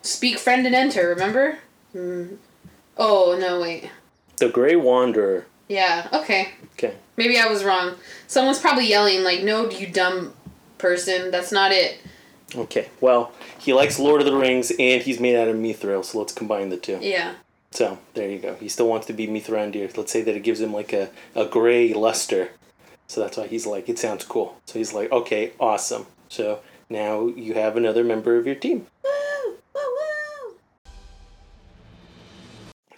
Speak 0.02 0.38
friend 0.38 0.66
and 0.66 0.74
enter. 0.74 1.08
Remember? 1.08 1.58
Mm. 1.94 2.38
Oh 2.96 3.36
no! 3.38 3.60
Wait. 3.60 3.90
The 4.38 4.48
Grey 4.48 4.76
Wanderer. 4.76 5.46
Yeah. 5.68 6.08
Okay. 6.12 6.50
Okay. 6.74 6.94
Maybe 7.16 7.38
I 7.38 7.46
was 7.46 7.64
wrong. 7.64 7.94
Someone's 8.26 8.58
probably 8.58 8.88
yelling 8.88 9.22
like, 9.22 9.42
"No, 9.42 9.68
you 9.70 9.86
dumb 9.86 10.34
person. 10.78 11.30
That's 11.30 11.52
not 11.52 11.72
it." 11.72 12.00
Okay. 12.54 12.88
Well, 13.00 13.32
he 13.58 13.72
likes 13.72 13.98
Lord 13.98 14.20
of 14.20 14.26
the 14.26 14.36
Rings 14.36 14.70
and 14.78 15.02
he's 15.02 15.18
made 15.18 15.36
out 15.36 15.48
of 15.48 15.56
Mithril, 15.56 16.04
so 16.04 16.18
let's 16.18 16.32
combine 16.32 16.68
the 16.68 16.76
two. 16.76 16.98
Yeah. 17.00 17.34
So 17.72 17.98
there 18.14 18.30
you 18.30 18.38
go. 18.38 18.54
He 18.54 18.68
still 18.68 18.88
wants 18.88 19.06
to 19.08 19.12
be 19.12 19.26
Mithrandir. 19.26 19.94
Let's 19.96 20.12
say 20.12 20.22
that 20.22 20.36
it 20.36 20.44
gives 20.44 20.60
him 20.60 20.72
like 20.72 20.92
a, 20.92 21.10
a 21.34 21.44
gray 21.44 21.92
luster. 21.92 22.50
So 23.08 23.20
that's 23.20 23.36
why 23.36 23.46
he's 23.48 23.66
like, 23.66 23.88
it 23.88 23.98
sounds 23.98 24.24
cool. 24.24 24.56
So 24.66 24.78
he's 24.78 24.92
like, 24.92 25.12
okay, 25.12 25.52
awesome. 25.60 26.06
So 26.28 26.60
now 26.88 27.26
you 27.26 27.54
have 27.54 27.76
another 27.76 28.04
member 28.04 28.36
of 28.36 28.46
your 28.46 28.54
team. 28.54 28.86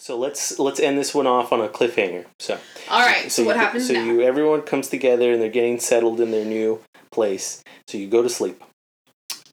So 0.09 0.16
let's 0.16 0.59
let's 0.59 0.81
end 0.81 0.97
this 0.97 1.14
one 1.14 1.27
off 1.27 1.53
on 1.53 1.61
a 1.61 1.68
cliffhanger. 1.68 2.25
So 2.38 2.59
All 2.88 3.05
right. 3.05 3.31
So, 3.31 3.44
what 3.44 3.57
you, 3.57 3.61
happens 3.61 3.88
So 3.88 3.92
now? 3.92 4.05
you 4.07 4.23
everyone 4.23 4.62
comes 4.62 4.88
together 4.88 5.35
and 5.35 5.42
they're 5.42 5.51
getting 5.51 5.79
settled 5.79 6.18
in 6.18 6.31
their 6.31 6.47
new 6.47 6.81
place. 7.12 7.62
So 7.88 7.99
you 7.99 8.09
go 8.09 8.23
to 8.23 8.31
sleep, 8.31 8.59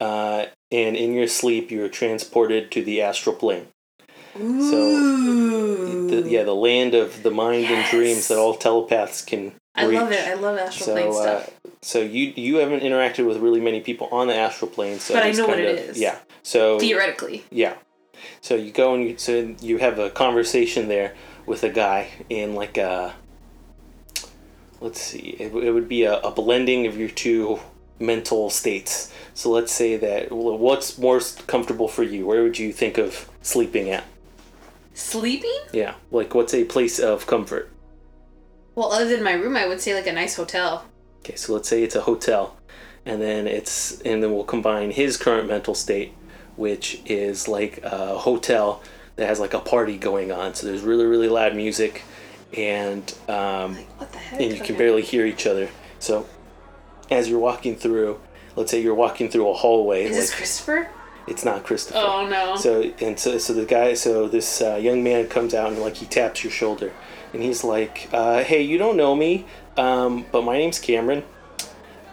uh, 0.00 0.46
and 0.72 0.96
in 0.96 1.12
your 1.12 1.28
sleep 1.28 1.70
you're 1.70 1.90
transported 1.90 2.70
to 2.70 2.82
the 2.82 3.02
astral 3.02 3.36
plane. 3.36 3.66
Ooh. 4.40 6.08
The, 6.08 6.30
yeah, 6.30 6.44
the 6.44 6.54
land 6.54 6.94
of 6.94 7.22
the 7.22 7.30
mind 7.30 7.66
and 7.66 7.84
dreams 7.90 8.28
that 8.28 8.38
all 8.38 8.54
telepaths 8.54 9.22
can. 9.22 9.52
I 9.74 9.84
love 9.84 10.10
it. 10.10 10.26
I 10.26 10.34
love 10.34 10.56
astral 10.56 10.86
So, 10.86 10.92
plane 10.94 11.08
uh, 11.08 11.12
stuff. 11.42 11.50
so 11.82 12.00
you 12.00 12.32
you 12.34 12.56
haven't 12.56 12.80
interacted 12.80 13.26
with 13.26 13.36
really 13.36 13.60
many 13.60 13.80
people 13.82 14.08
on 14.10 14.26
the 14.28 14.34
astral 14.34 14.70
plane, 14.70 15.00
so 15.00 15.12
But 15.12 15.22
I 15.22 15.32
know 15.32 15.48
what 15.48 15.56
kind 15.58 15.66
it 15.68 15.78
of- 15.78 15.90
is. 15.90 16.00
Yeah. 16.00 16.16
So 16.42 16.78
Theoretically. 16.78 17.44
yeah, 17.50 17.74
so 18.40 18.54
you 18.54 18.72
go 18.72 18.94
and 18.94 19.04
you, 19.04 19.18
so 19.18 19.54
you 19.60 19.78
have 19.78 19.98
a 19.98 20.10
conversation 20.10 20.88
there 20.88 21.14
with 21.46 21.62
a 21.62 21.70
guy 21.70 22.08
in 22.28 22.54
like 22.54 22.76
a. 22.76 23.14
Let's 24.80 25.00
see. 25.00 25.36
It, 25.38 25.54
it 25.54 25.72
would 25.72 25.88
be 25.88 26.04
a, 26.04 26.18
a 26.20 26.30
blending 26.30 26.86
of 26.86 26.98
your 26.98 27.08
two 27.08 27.60
mental 27.98 28.50
states. 28.50 29.12
So 29.34 29.50
let's 29.50 29.72
say 29.72 29.96
that 29.96 30.30
well, 30.30 30.58
what's 30.58 30.98
most 30.98 31.46
comfortable 31.46 31.88
for 31.88 32.02
you? 32.02 32.26
Where 32.26 32.42
would 32.42 32.58
you 32.58 32.72
think 32.72 32.98
of 32.98 33.28
sleeping 33.42 33.90
at? 33.90 34.04
Sleeping? 34.94 35.60
Yeah, 35.72 35.94
like 36.10 36.34
what's 36.34 36.54
a 36.54 36.64
place 36.64 36.98
of 36.98 37.26
comfort? 37.26 37.70
Well, 38.74 38.92
other 38.92 39.08
than 39.08 39.22
my 39.22 39.32
room, 39.32 39.56
I 39.56 39.66
would 39.66 39.80
say 39.80 39.94
like 39.94 40.06
a 40.06 40.12
nice 40.12 40.36
hotel. 40.36 40.84
Okay, 41.20 41.36
so 41.36 41.54
let's 41.54 41.68
say 41.68 41.82
it's 41.82 41.96
a 41.96 42.02
hotel, 42.02 42.56
and 43.04 43.20
then 43.20 43.46
it's 43.46 44.00
and 44.02 44.22
then 44.22 44.32
we'll 44.32 44.44
combine 44.44 44.90
his 44.90 45.16
current 45.16 45.48
mental 45.48 45.74
state, 45.74 46.14
which 46.56 47.00
is 47.06 47.48
like 47.48 47.80
a 47.82 48.18
hotel 48.18 48.82
that 49.16 49.26
has 49.28 49.40
like 49.40 49.54
a 49.54 49.60
party 49.60 49.96
going 49.96 50.32
on. 50.32 50.54
So 50.54 50.66
there's 50.66 50.82
really 50.82 51.06
really 51.06 51.28
loud 51.28 51.54
music, 51.54 52.02
and 52.56 53.02
um, 53.28 53.74
Like, 53.76 54.00
what 54.00 54.12
the 54.12 54.18
heck? 54.18 54.40
and 54.40 54.52
you 54.52 54.60
can 54.60 54.76
barely 54.76 55.02
hear 55.02 55.24
each 55.26 55.46
other. 55.46 55.68
So 55.98 56.26
as 57.10 57.28
you're 57.28 57.38
walking 57.38 57.76
through, 57.76 58.20
let's 58.56 58.70
say 58.70 58.80
you're 58.82 58.94
walking 58.94 59.28
through 59.30 59.48
a 59.48 59.54
hallway, 59.54 60.04
Is 60.04 60.10
like 60.10 60.20
this 60.20 60.34
Christopher? 60.34 60.88
it's 61.26 61.44
not 61.44 61.64
Christopher. 61.64 61.98
Oh 62.00 62.26
no. 62.28 62.56
So 62.56 62.82
and 63.00 63.18
so 63.18 63.38
so 63.38 63.52
the 63.52 63.64
guy 63.64 63.94
so 63.94 64.28
this 64.28 64.60
uh, 64.62 64.76
young 64.76 65.02
man 65.02 65.28
comes 65.28 65.54
out 65.54 65.72
and 65.72 65.80
like 65.80 65.96
he 65.96 66.06
taps 66.06 66.44
your 66.44 66.50
shoulder, 66.52 66.92
and 67.32 67.42
he's 67.42 67.64
like, 67.64 68.08
uh, 68.12 68.42
"Hey, 68.44 68.62
you 68.62 68.78
don't 68.78 68.96
know 68.96 69.14
me, 69.16 69.44
um, 69.76 70.24
but 70.30 70.42
my 70.44 70.56
name's 70.58 70.78
Cameron. 70.78 71.24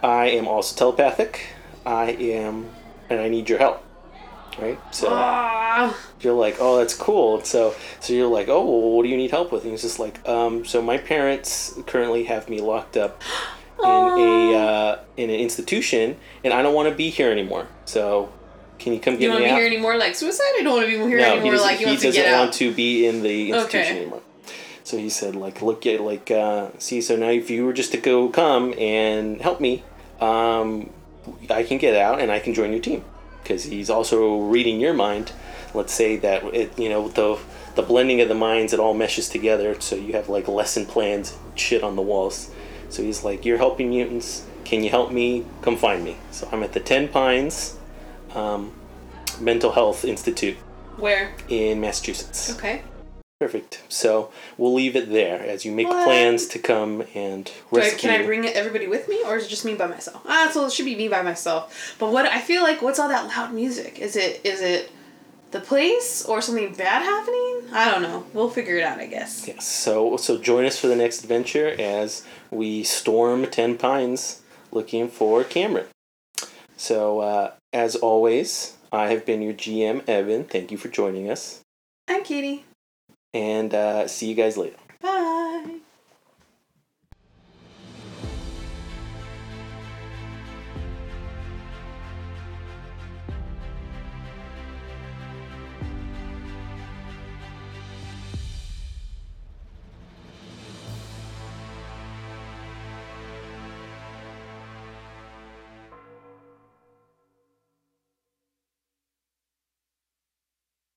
I 0.01 0.25
am 0.31 0.47
also 0.47 0.75
telepathic. 0.75 1.45
I 1.85 2.11
am, 2.11 2.69
and 3.09 3.19
I 3.19 3.29
need 3.29 3.49
your 3.49 3.59
help." 3.59 3.83
Right. 4.59 4.79
So 4.91 5.07
Ah, 5.09 5.97
you're 6.21 6.33
like, 6.33 6.57
"Oh, 6.59 6.77
that's 6.77 6.93
cool." 6.93 7.43
So 7.43 7.73
so 7.99 8.13
you're 8.13 8.27
like, 8.27 8.49
"Oh, 8.49 8.63
well, 8.63 8.91
what 8.91 9.03
do 9.03 9.09
you 9.09 9.17
need 9.17 9.31
help 9.31 9.51
with?" 9.51 9.63
And 9.63 9.71
he's 9.71 9.81
just 9.81 9.99
like, 9.99 10.27
um, 10.29 10.63
"So 10.65 10.81
my 10.81 10.97
parents 10.97 11.77
currently 11.87 12.25
have 12.25 12.49
me 12.49 12.59
locked 12.61 12.95
up." 12.97 13.21
In 13.83 13.89
a 14.17 14.55
uh, 14.55 14.95
in 15.17 15.29
an 15.29 15.35
institution, 15.39 16.15
and 16.43 16.53
I 16.53 16.61
don't 16.61 16.73
want 16.73 16.87
to 16.87 16.95
be 16.95 17.09
here 17.09 17.29
anymore. 17.31 17.67
So, 17.83 18.31
can 18.79 18.93
you 18.93 18.99
come 18.99 19.15
get 19.15 19.23
you 19.23 19.27
get 19.27 19.33
don't 19.33 19.41
want 19.41 19.43
to 19.43 19.47
be 19.47 19.51
out? 19.51 19.57
here 19.57 19.65
anymore? 19.67 19.97
Like 19.97 20.15
suicide? 20.15 20.43
I 20.59 20.61
don't 20.63 20.73
want 20.75 20.85
to 20.89 20.91
be 20.91 20.97
here 21.09 21.17
no, 21.17 21.23
he 21.23 21.31
anymore. 21.31 21.51
doesn't, 21.53 21.67
Like 21.67 21.79
you 21.81 21.87
he 21.87 21.95
doesn't 21.95 22.11
get 22.13 22.31
want 22.37 22.49
out. 22.49 22.53
to 22.53 22.73
be 22.73 23.05
in 23.07 23.23
the 23.23 23.51
institution 23.51 23.79
Okay. 23.91 24.01
anymore. 24.01 24.21
So 24.85 24.97
he 24.97 25.09
said, 25.09 25.35
like, 25.35 25.61
look 25.61 25.85
at 25.85 25.99
like, 26.01 26.29
uh, 26.31 26.69
see, 26.77 27.01
so 27.01 27.15
now 27.17 27.29
if 27.29 27.49
you 27.49 27.65
were 27.65 27.73
just 27.73 27.91
to 27.91 27.97
go 27.97 28.29
come 28.29 28.73
and 28.77 29.41
help 29.41 29.59
me, 29.59 29.83
um, 30.21 30.89
I 31.49 31.63
can 31.63 31.77
get 31.77 31.95
out 31.95 32.21
and 32.21 32.31
I 32.31 32.39
can 32.39 32.53
join 32.53 32.71
your 32.71 32.81
team 32.81 33.03
because 33.43 33.63
he's 33.63 33.89
also 33.89 34.39
reading 34.39 34.79
your 34.79 34.93
mind. 34.93 35.31
Let's 35.73 35.93
say 35.93 36.17
that 36.17 36.43
it, 36.53 36.77
you 36.79 36.89
know, 36.89 37.09
the 37.09 37.39
the 37.75 37.81
blending 37.81 38.21
of 38.21 38.29
the 38.29 38.35
minds, 38.35 38.73
it 38.73 38.79
all 38.79 38.93
meshes 38.93 39.29
together. 39.29 39.79
So 39.79 39.95
you 39.95 40.13
have 40.13 40.29
like 40.29 40.47
lesson 40.47 40.85
plans, 40.85 41.37
shit 41.55 41.83
on 41.83 41.95
the 41.95 42.01
walls. 42.01 42.51
So 42.89 43.01
he's 43.01 43.23
like, 43.23 43.45
you're 43.45 43.57
helping 43.57 43.89
mutants. 43.89 44.45
Can 44.65 44.83
you 44.83 44.89
help 44.89 45.11
me? 45.11 45.45
Come 45.61 45.77
find 45.77 46.03
me. 46.03 46.17
So 46.31 46.47
I'm 46.51 46.63
at 46.63 46.73
the 46.73 46.79
Ten 46.79 47.07
Pines 47.07 47.77
um, 48.35 48.73
Mental 49.39 49.71
Health 49.71 50.05
Institute 50.05 50.57
Where? 50.97 51.33
in 51.49 51.81
Massachusetts. 51.81 52.55
Okay. 52.55 52.83
Perfect. 53.43 53.83
So 53.89 54.31
we'll 54.57 54.73
leave 54.73 54.95
it 54.95 55.11
there 55.11 55.37
as 55.41 55.65
you 55.65 55.73
make 55.73 55.89
What? 55.89 56.05
plans 56.05 56.47
to 56.47 56.59
come 56.59 57.03
and 57.13 57.43
Do 57.43 57.51
I, 57.73 57.79
rescue. 57.79 58.09
can 58.09 58.21
I 58.21 58.25
bring 58.25 58.45
everybody 58.45 58.87
with 58.87 59.09
me, 59.09 59.21
or 59.25 59.35
is 59.35 59.45
it 59.45 59.49
just 59.49 59.65
me 59.65 59.75
by 59.75 59.87
myself? 59.87 60.21
Ah, 60.25 60.49
so 60.53 60.65
it 60.65 60.71
should 60.71 60.85
be 60.85 60.95
me 60.95 61.09
by 61.09 61.21
myself. 61.23 61.93
But 61.99 62.13
what 62.13 62.25
I 62.25 62.39
feel 62.39 62.63
like, 62.63 62.81
what's 62.81 62.99
all 62.99 63.09
that 63.09 63.27
loud 63.27 63.53
music? 63.53 63.99
Is 63.99 64.15
it 64.15 64.39
is 64.45 64.61
it 64.61 64.89
the 65.51 65.59
place 65.59 66.23
or 66.25 66.39
something 66.41 66.73
bad 66.73 67.03
happening? 67.03 67.63
I 67.73 67.91
don't 67.91 68.01
know. 68.01 68.25
We'll 68.33 68.49
figure 68.49 68.77
it 68.77 68.83
out, 68.83 68.99
I 68.99 69.07
guess. 69.07 69.45
Yes. 69.45 69.67
So 69.67 70.15
so 70.15 70.37
join 70.37 70.63
us 70.63 70.79
for 70.79 70.87
the 70.87 70.95
next 70.95 71.21
adventure 71.23 71.75
as 71.77 72.23
we 72.49 72.83
storm 72.83 73.45
Ten 73.47 73.77
Pines 73.77 74.41
looking 74.71 75.09
for 75.09 75.43
Cameron. 75.43 75.87
So 76.77 77.19
uh, 77.19 77.51
as 77.73 77.97
always, 77.97 78.77
I 78.89 79.09
have 79.11 79.25
been 79.25 79.41
your 79.41 79.53
GM 79.53 80.07
Evan. 80.07 80.45
Thank 80.45 80.71
you 80.71 80.77
for 80.77 80.87
joining 80.87 81.29
us, 81.29 81.59
I'm 82.07 82.23
Katie. 82.23 82.63
And 83.33 83.73
uh, 83.73 84.07
see 84.07 84.27
you 84.27 84.35
guys 84.35 84.57
later. 84.57 84.82